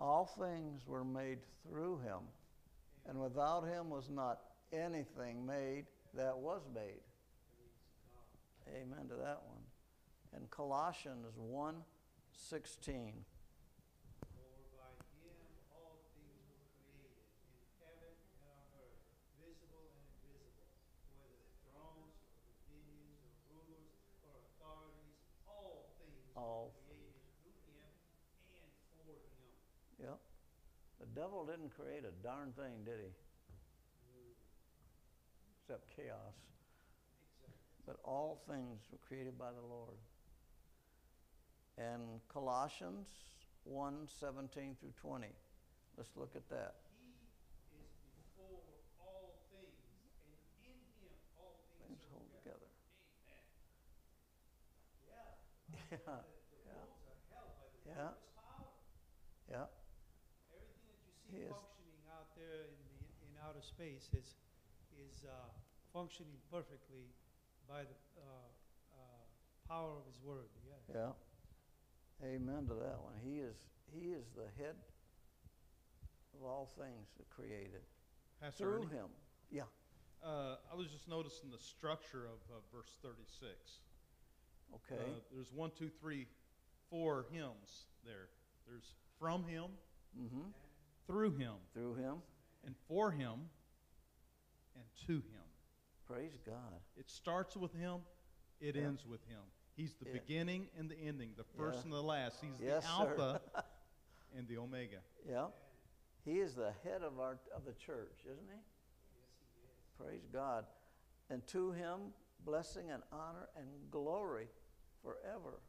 [0.00, 2.20] All things were made through him,
[3.08, 4.40] and without him was not
[4.72, 7.04] anything made that was made.
[8.68, 9.64] Amen to that one.
[10.34, 11.74] And Colossians 1
[12.32, 13.12] 16.
[14.32, 15.44] For by him
[15.76, 19.04] all things were created, in heaven and on earth,
[19.44, 20.72] visible and invisible,
[21.20, 23.92] whether thrones or dominions or rulers
[24.24, 26.72] or authorities, all things All.
[26.72, 27.92] were created through him
[28.56, 29.52] and for him.
[30.00, 30.18] Yep.
[31.04, 33.12] The devil didn't create a darn thing, did he?
[35.72, 36.36] Except chaos.
[37.88, 39.96] But all things were created by the Lord.
[41.80, 43.08] And Colossians
[43.64, 45.28] 1 17 through 20.
[45.96, 46.76] Let's look at that.
[47.72, 48.60] He is before
[49.00, 49.80] all things,
[50.28, 50.36] and
[50.68, 50.76] in
[51.08, 52.68] him all things, Things hold hold together.
[52.68, 53.48] together.
[55.08, 55.24] Yeah.
[55.88, 56.20] Yeah.
[56.68, 56.84] Yeah.
[56.84, 58.12] worlds are held by the Yeah.
[58.12, 58.76] word of his power.
[59.48, 59.72] Yeah.
[60.52, 64.36] Everything that you see functioning out there in the in outer space is
[64.98, 65.48] is uh,
[65.92, 67.12] functioning perfectly
[67.68, 68.48] by the uh,
[68.96, 69.24] uh,
[69.68, 70.48] power of His Word.
[70.64, 70.96] Yes.
[70.96, 72.26] Yeah.
[72.26, 73.14] Amen to that one.
[73.22, 73.56] He is
[73.92, 74.76] he is the head
[76.34, 77.82] of all things that created.
[78.40, 79.06] Pastor Through Ernie, him.
[79.50, 79.62] Yeah.
[80.24, 83.52] uh, I was just noticing the structure of uh, verse 36.
[84.74, 85.00] Okay.
[85.00, 86.26] Uh, there's one, two, three,
[86.90, 88.28] four hymns there.
[88.66, 89.66] There's from him,
[90.18, 90.48] mm-hmm.
[91.06, 92.16] through him, Through him.
[92.64, 93.50] and for him,
[94.74, 95.41] and to him.
[96.06, 96.80] Praise God.
[96.96, 98.00] It starts with him,
[98.60, 98.82] it Yeah.
[98.82, 99.42] ends with him.
[99.74, 100.12] He's the Yeah.
[100.12, 101.84] beginning and the ending, the first Yeah.
[101.84, 102.40] and the last.
[102.40, 102.90] He's Yes, the.
[102.90, 103.42] Alpha
[104.34, 105.02] and the Omega.
[105.24, 105.50] Yeah.
[106.24, 108.58] He is the head of our of the church, isn't he?
[109.96, 110.66] Praise God.
[111.30, 114.48] And to him blessing and honor and glory
[115.02, 115.60] forever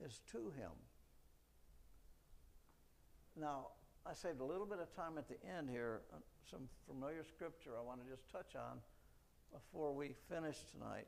[0.00, 0.70] is to him.
[3.36, 3.72] Now,
[4.06, 6.16] I saved a little bit of time at the end here, uh,
[6.48, 8.80] some familiar scripture I want to just touch on
[9.54, 11.06] before we finish tonight.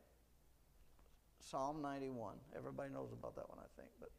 [1.39, 2.35] Psalm 91.
[2.55, 4.09] Everybody knows about that one, I think, but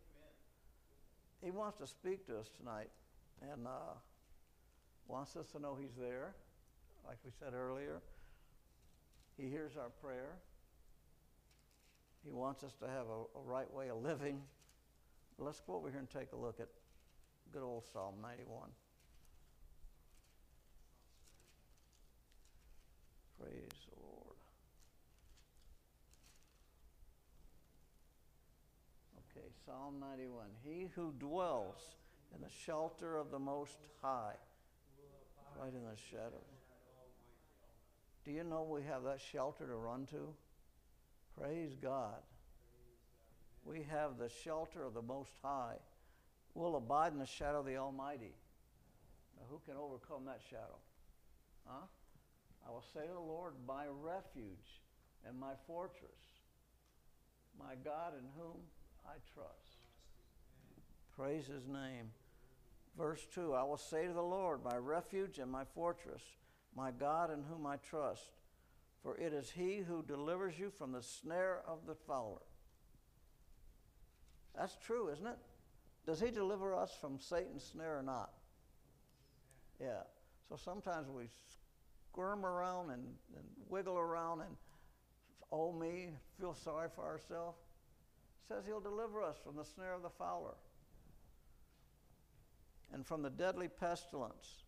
[1.42, 2.90] he wants to speak to us tonight
[3.42, 3.96] and uh,
[5.06, 6.34] wants us to know he's there.
[7.06, 8.02] Like we said earlier,
[9.36, 10.36] he hears our prayer.
[12.24, 14.42] He wants us to have a, a right way of living.
[15.38, 16.68] Let's go over here and take a look at
[17.52, 18.68] good old Psalm 91.
[23.40, 23.52] Praise
[23.88, 24.36] the Lord.
[29.36, 30.46] Okay, Psalm 91.
[30.64, 31.76] He who dwells
[32.34, 34.32] in the shelter of the Most High,
[35.60, 36.42] right in the shadow.
[38.24, 40.32] Do you know we have that shelter to run to?
[41.38, 42.22] Praise God.
[43.62, 45.76] We have the shelter of the Most High.
[46.54, 48.32] We'll abide in the shadow of the Almighty.
[49.36, 50.78] Now, who can overcome that shadow?
[51.66, 51.84] Huh?
[52.66, 54.80] I will say to the Lord, my refuge
[55.26, 56.40] and my fortress,
[57.58, 58.56] my God in whom
[59.08, 59.86] I trust.
[61.16, 62.10] Praise his name.
[62.96, 66.22] Verse 2 I will say to the Lord, my refuge and my fortress,
[66.76, 68.30] my God in whom I trust.
[69.02, 72.42] For it is he who delivers you from the snare of the fowler.
[74.56, 75.38] That's true, isn't it?
[76.04, 78.32] Does he deliver us from Satan's snare or not?
[79.80, 80.02] Yeah.
[80.48, 81.24] So sometimes we
[82.10, 83.04] squirm around and,
[83.36, 84.56] and wiggle around and,
[85.52, 87.58] oh me, feel sorry for ourselves.
[88.48, 90.54] Says he'll deliver us from the snare of the fowler
[92.92, 94.64] and from the deadly pestilence.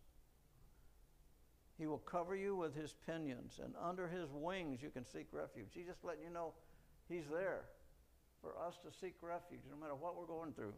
[1.79, 5.69] He will cover you with his pinions, and under his wings you can seek refuge.
[5.73, 6.53] He's just letting you know
[7.09, 7.63] he's there
[8.41, 10.73] for us to seek refuge no matter what we're going through.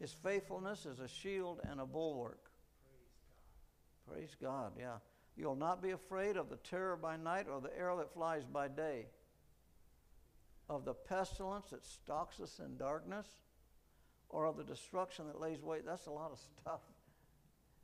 [0.00, 2.50] His faithfulness is a shield and a bulwark.
[4.08, 4.96] Praise God, Praise God, yeah.
[5.36, 8.68] You'll not be afraid of the terror by night or the arrow that flies by
[8.68, 9.06] day,
[10.68, 13.26] of the pestilence that stalks us in darkness,
[14.28, 15.86] or of the destruction that lays wait.
[15.86, 16.80] That's a lot of stuff.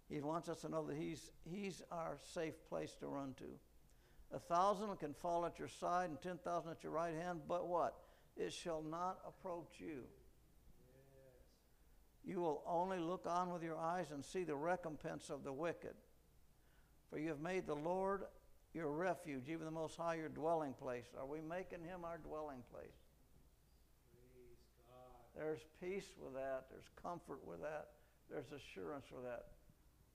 [0.09, 3.45] He wants us to know that he's, he's our safe place to run to.
[4.37, 7.95] A thousand can fall at your side and 10,000 at your right hand, but what?
[8.37, 10.03] It shall not approach you.
[12.25, 15.95] You will only look on with your eyes and see the recompense of the wicked.
[17.09, 18.23] For you have made the Lord
[18.75, 21.07] your refuge, even the Most High your dwelling place.
[21.19, 22.97] Are we making him our dwelling place?
[25.37, 26.67] There's peace with that.
[26.71, 27.89] There's comfort with that.
[28.31, 29.47] There's assurance with that.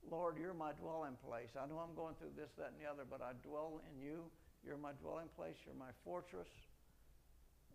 [0.09, 1.49] Lord, you're my dwelling place.
[1.59, 4.25] I know I'm going through this, that, and the other, but I dwell in you.
[4.63, 5.55] You're my dwelling place.
[5.65, 6.49] You're my fortress.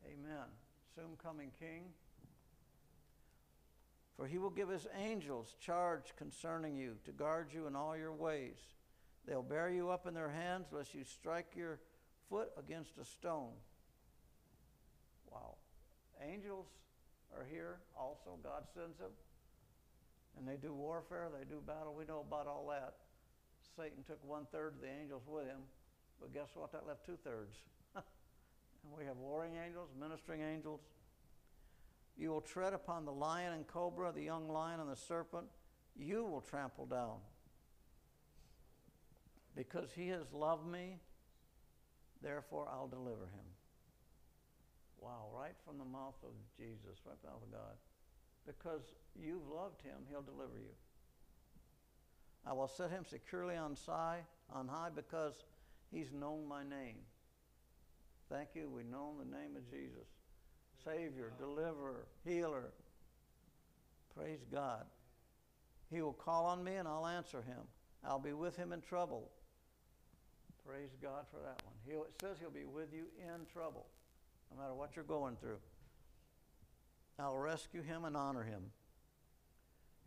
[0.07, 0.47] Amen.
[0.95, 1.85] Soon coming King.
[4.17, 8.13] For he will give his angels charge concerning you to guard you in all your
[8.13, 8.59] ways.
[9.27, 11.79] They'll bear you up in their hands lest you strike your
[12.29, 13.53] foot against a stone.
[15.31, 15.57] Wow.
[16.27, 16.67] Angels
[17.37, 18.39] are here also.
[18.43, 19.11] God sends them.
[20.39, 21.95] And they do warfare, they do battle.
[21.97, 22.95] We know about all that.
[23.77, 25.61] Satan took one third of the angels with him,
[26.21, 26.73] but guess what?
[26.73, 27.57] That left two thirds.
[27.95, 30.81] and we have warring angels, ministering angels.
[32.17, 35.47] You will tread upon the lion and cobra, the young lion and the serpent.
[35.97, 37.17] You will trample down.
[39.57, 40.99] Because he has loved me,
[42.23, 43.49] therefore I'll deliver him.
[45.01, 47.77] Wow, right from the mouth of Jesus, right from the mouth of God.
[48.47, 48.83] Because
[49.19, 50.75] you've loved him, he'll deliver you.
[52.47, 54.21] I will set him securely on high,
[54.53, 55.35] on high because
[55.91, 56.97] he's known my name.
[58.31, 60.07] Thank you, we know the name of Jesus.
[60.85, 62.73] Savior, deliverer, healer.
[64.17, 64.85] Praise God.
[65.91, 67.61] He will call on me and I'll answer him.
[68.05, 69.31] I'll be with him in trouble.
[70.67, 71.75] Praise God for that one.
[71.87, 73.87] He'll, it says he'll be with you in trouble,
[74.51, 75.59] no matter what you're going through.
[77.19, 78.63] I'll rescue him and honor him.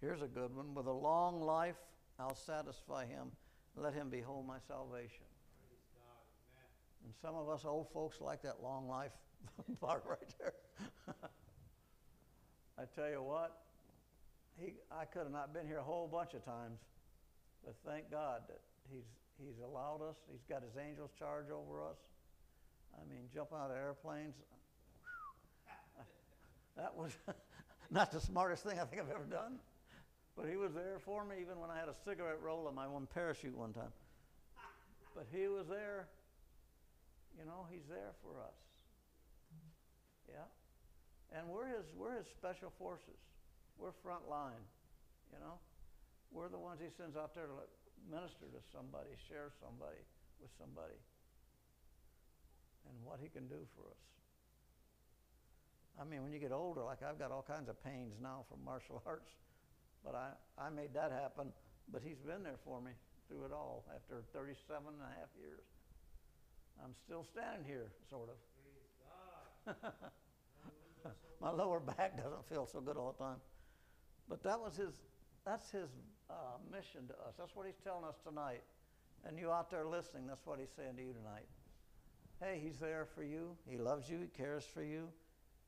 [0.01, 0.73] Here's a good one.
[0.73, 1.75] With a long life,
[2.19, 3.31] I'll satisfy him.
[3.75, 5.25] Let him behold my salvation.
[7.03, 9.11] And some of us old folks like that long life
[9.81, 10.53] part right there.
[12.77, 13.61] I tell you what,
[14.57, 16.79] he, I could have not been here a whole bunch of times,
[17.63, 19.05] but thank God that he's,
[19.39, 20.15] he's allowed us.
[20.31, 21.97] He's got his angels charge over us.
[22.95, 24.35] I mean, jump out of airplanes.
[26.75, 27.11] That was
[27.91, 29.59] not the smartest thing I think I've ever done.
[30.35, 32.87] But he was there for me even when I had a cigarette roll in my
[32.87, 33.93] one parachute one time.
[35.13, 36.07] But he was there.
[37.37, 38.57] You know, he's there for us.
[40.27, 40.49] Yeah.
[41.37, 43.21] And we're his we're his special forces.
[43.77, 44.65] We're front line,
[45.31, 45.57] you know.
[46.31, 47.53] We're the ones he sends out there to
[48.09, 50.01] minister to somebody, share somebody
[50.41, 50.97] with somebody.
[52.89, 54.03] And what he can do for us.
[55.99, 58.63] I mean, when you get older, like I've got all kinds of pains now from
[58.65, 59.29] martial arts,
[60.03, 61.53] but I, I made that happen.
[61.91, 62.91] But he's been there for me
[63.27, 65.63] through it all after 37 and a half years.
[66.83, 69.75] I'm still standing here, sort of.
[71.41, 73.37] My lower back doesn't feel so good all the time.
[74.27, 75.01] But that was his,
[75.45, 75.89] that's his
[76.29, 77.35] uh, mission to us.
[77.37, 78.63] That's what he's telling us tonight.
[79.25, 81.47] And you out there listening, that's what he's saying to you tonight.
[82.41, 83.55] Hey, he's there for you.
[83.69, 84.19] He loves you.
[84.19, 85.07] He cares for you.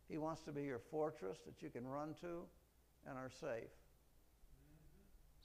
[0.09, 2.43] He wants to be your fortress that you can run to
[3.07, 3.71] and are safe.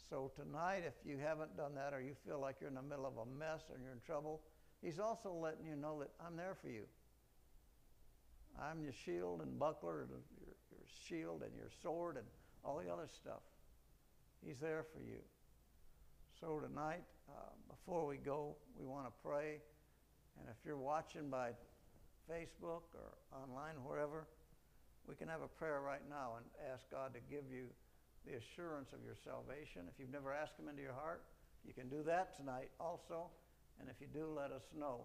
[0.08, 3.06] So tonight, if you haven't done that or you feel like you're in the middle
[3.06, 4.40] of a mess or you're in trouble,
[4.82, 6.82] he's also letting you know that I'm there for you.
[8.60, 10.20] I'm your shield and buckler, and your,
[10.72, 12.26] your shield and your sword and
[12.64, 13.42] all the other stuff.
[14.46, 15.20] He's there for you.
[16.40, 19.60] So tonight, uh, before we go, we want to pray.
[20.38, 21.50] And if you're watching by
[22.24, 24.26] Facebook or online, wherever,
[25.06, 27.66] we can have a prayer right now and ask God to give you
[28.24, 29.84] the assurance of your salvation.
[29.92, 31.22] If you've never asked Him into your heart,
[31.66, 33.28] you can do that tonight also.
[33.80, 35.04] And if you do, let us know.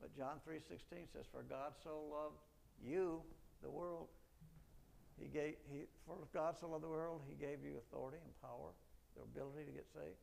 [0.00, 2.40] But John 3:16 says, "For God so loved
[2.80, 3.22] you,
[3.62, 4.08] the world,
[5.22, 8.74] He gave He for God so loved the world, He gave you authority and power,
[9.14, 10.18] the ability to get saved.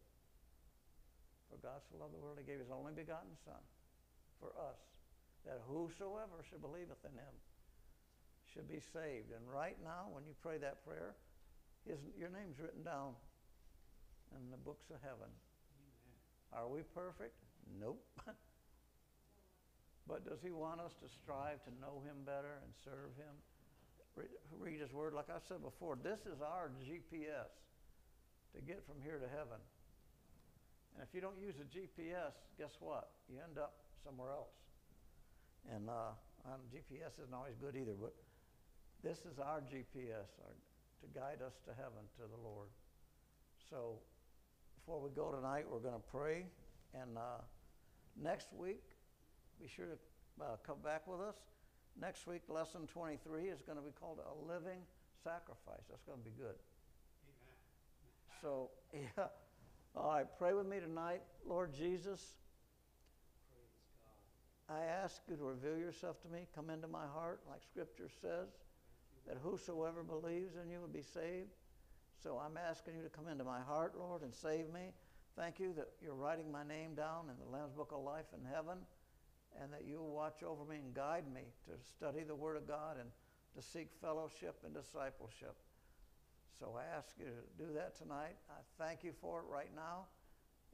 [1.47, 3.63] For God so loved the world, He gave His only begotten Son
[4.43, 4.79] for us,
[5.47, 7.35] that whosoever should believeth in Him
[8.51, 9.31] should be saved.
[9.31, 11.15] And right now, when you pray that prayer,
[11.87, 13.15] his, your name's written down
[14.35, 15.29] in the books of heaven.
[15.29, 16.13] Amen.
[16.51, 17.37] Are we perfect?
[17.79, 18.01] Nope.
[20.09, 23.37] but does he want us to strive to know him better and serve him?
[24.19, 25.13] Re- read His Word.
[25.13, 27.51] Like I said before, this is our GPS
[28.55, 29.59] to get from here to heaven.
[30.95, 33.09] And if you don't use a GPS, guess what?
[33.31, 34.51] You end up somewhere else.
[35.71, 36.11] And uh,
[36.45, 38.13] um, GPS isn't always good either, but
[39.03, 40.55] this is our GPS our,
[40.99, 42.67] to guide us to heaven, to the Lord.
[43.69, 43.99] So
[44.75, 46.45] before we go tonight, we're going to pray.
[46.93, 47.43] And uh,
[48.21, 48.83] next week,
[49.61, 51.35] be sure to uh, come back with us.
[51.99, 54.79] Next week, lesson 23 is going to be called A Living
[55.23, 55.83] Sacrifice.
[55.89, 56.55] That's going to be good.
[58.41, 59.25] So, yeah.
[59.95, 61.21] All right, pray with me tonight.
[61.47, 62.35] Lord Jesus,
[64.69, 66.45] I ask you to reveal yourself to me.
[66.53, 68.49] Come into my heart, like Scripture says,
[69.27, 71.49] that whosoever believes in you will be saved.
[72.21, 74.91] So I'm asking you to come into my heart, Lord, and save me.
[75.35, 78.45] Thank you that you're writing my name down in the Lamb's Book of Life in
[78.45, 78.77] heaven,
[79.61, 82.97] and that you'll watch over me and guide me to study the Word of God
[82.99, 83.09] and
[83.55, 85.55] to seek fellowship and discipleship.
[86.59, 88.35] So I ask you to do that tonight.
[88.49, 90.05] I thank you for it right now,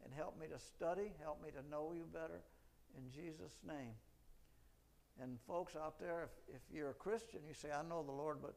[0.03, 2.41] and help me to study, help me to know you better,
[2.97, 3.93] in Jesus' name.
[5.21, 8.37] And folks out there, if, if you're a Christian, you say, I know the Lord,
[8.41, 8.55] but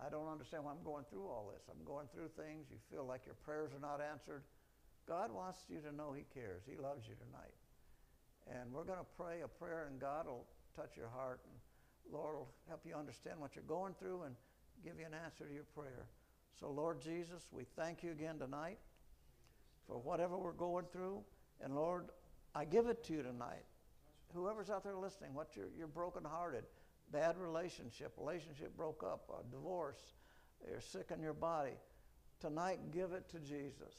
[0.00, 1.62] I don't understand why I'm going through all this.
[1.70, 2.66] I'm going through things.
[2.70, 4.42] You feel like your prayers are not answered.
[5.06, 6.62] God wants you to know He cares.
[6.66, 7.54] He loves you tonight.
[8.48, 11.40] And we're going to pray a prayer, and God will touch your heart.
[11.44, 14.34] And Lord will help you understand what you're going through and
[14.84, 16.06] give you an answer to your prayer.
[16.58, 18.78] So, Lord Jesus, we thank you again tonight
[19.86, 21.22] for whatever we're going through.
[21.60, 22.06] And Lord,
[22.54, 23.64] I give it to you tonight.
[24.34, 26.64] Whoever's out there listening, what you're, you're brokenhearted,
[27.12, 30.00] bad relationship, relationship broke up, a divorce,
[30.68, 31.74] you're sick in your body.
[32.40, 33.94] Tonight, give it to Jesus.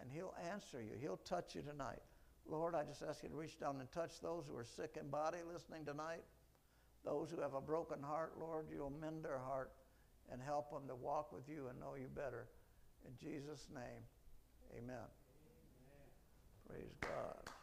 [0.00, 0.92] And He'll answer you.
[1.00, 2.02] He'll touch you tonight.
[2.48, 5.08] Lord, I just ask you to reach down and touch those who are sick in
[5.08, 6.24] body listening tonight.
[7.04, 9.70] Those who have a broken heart, Lord, you'll mend their heart
[10.32, 12.48] and help them to walk with you and know you better.
[13.06, 14.02] In Jesus' name,
[14.76, 15.06] amen.
[16.66, 17.57] Praise God.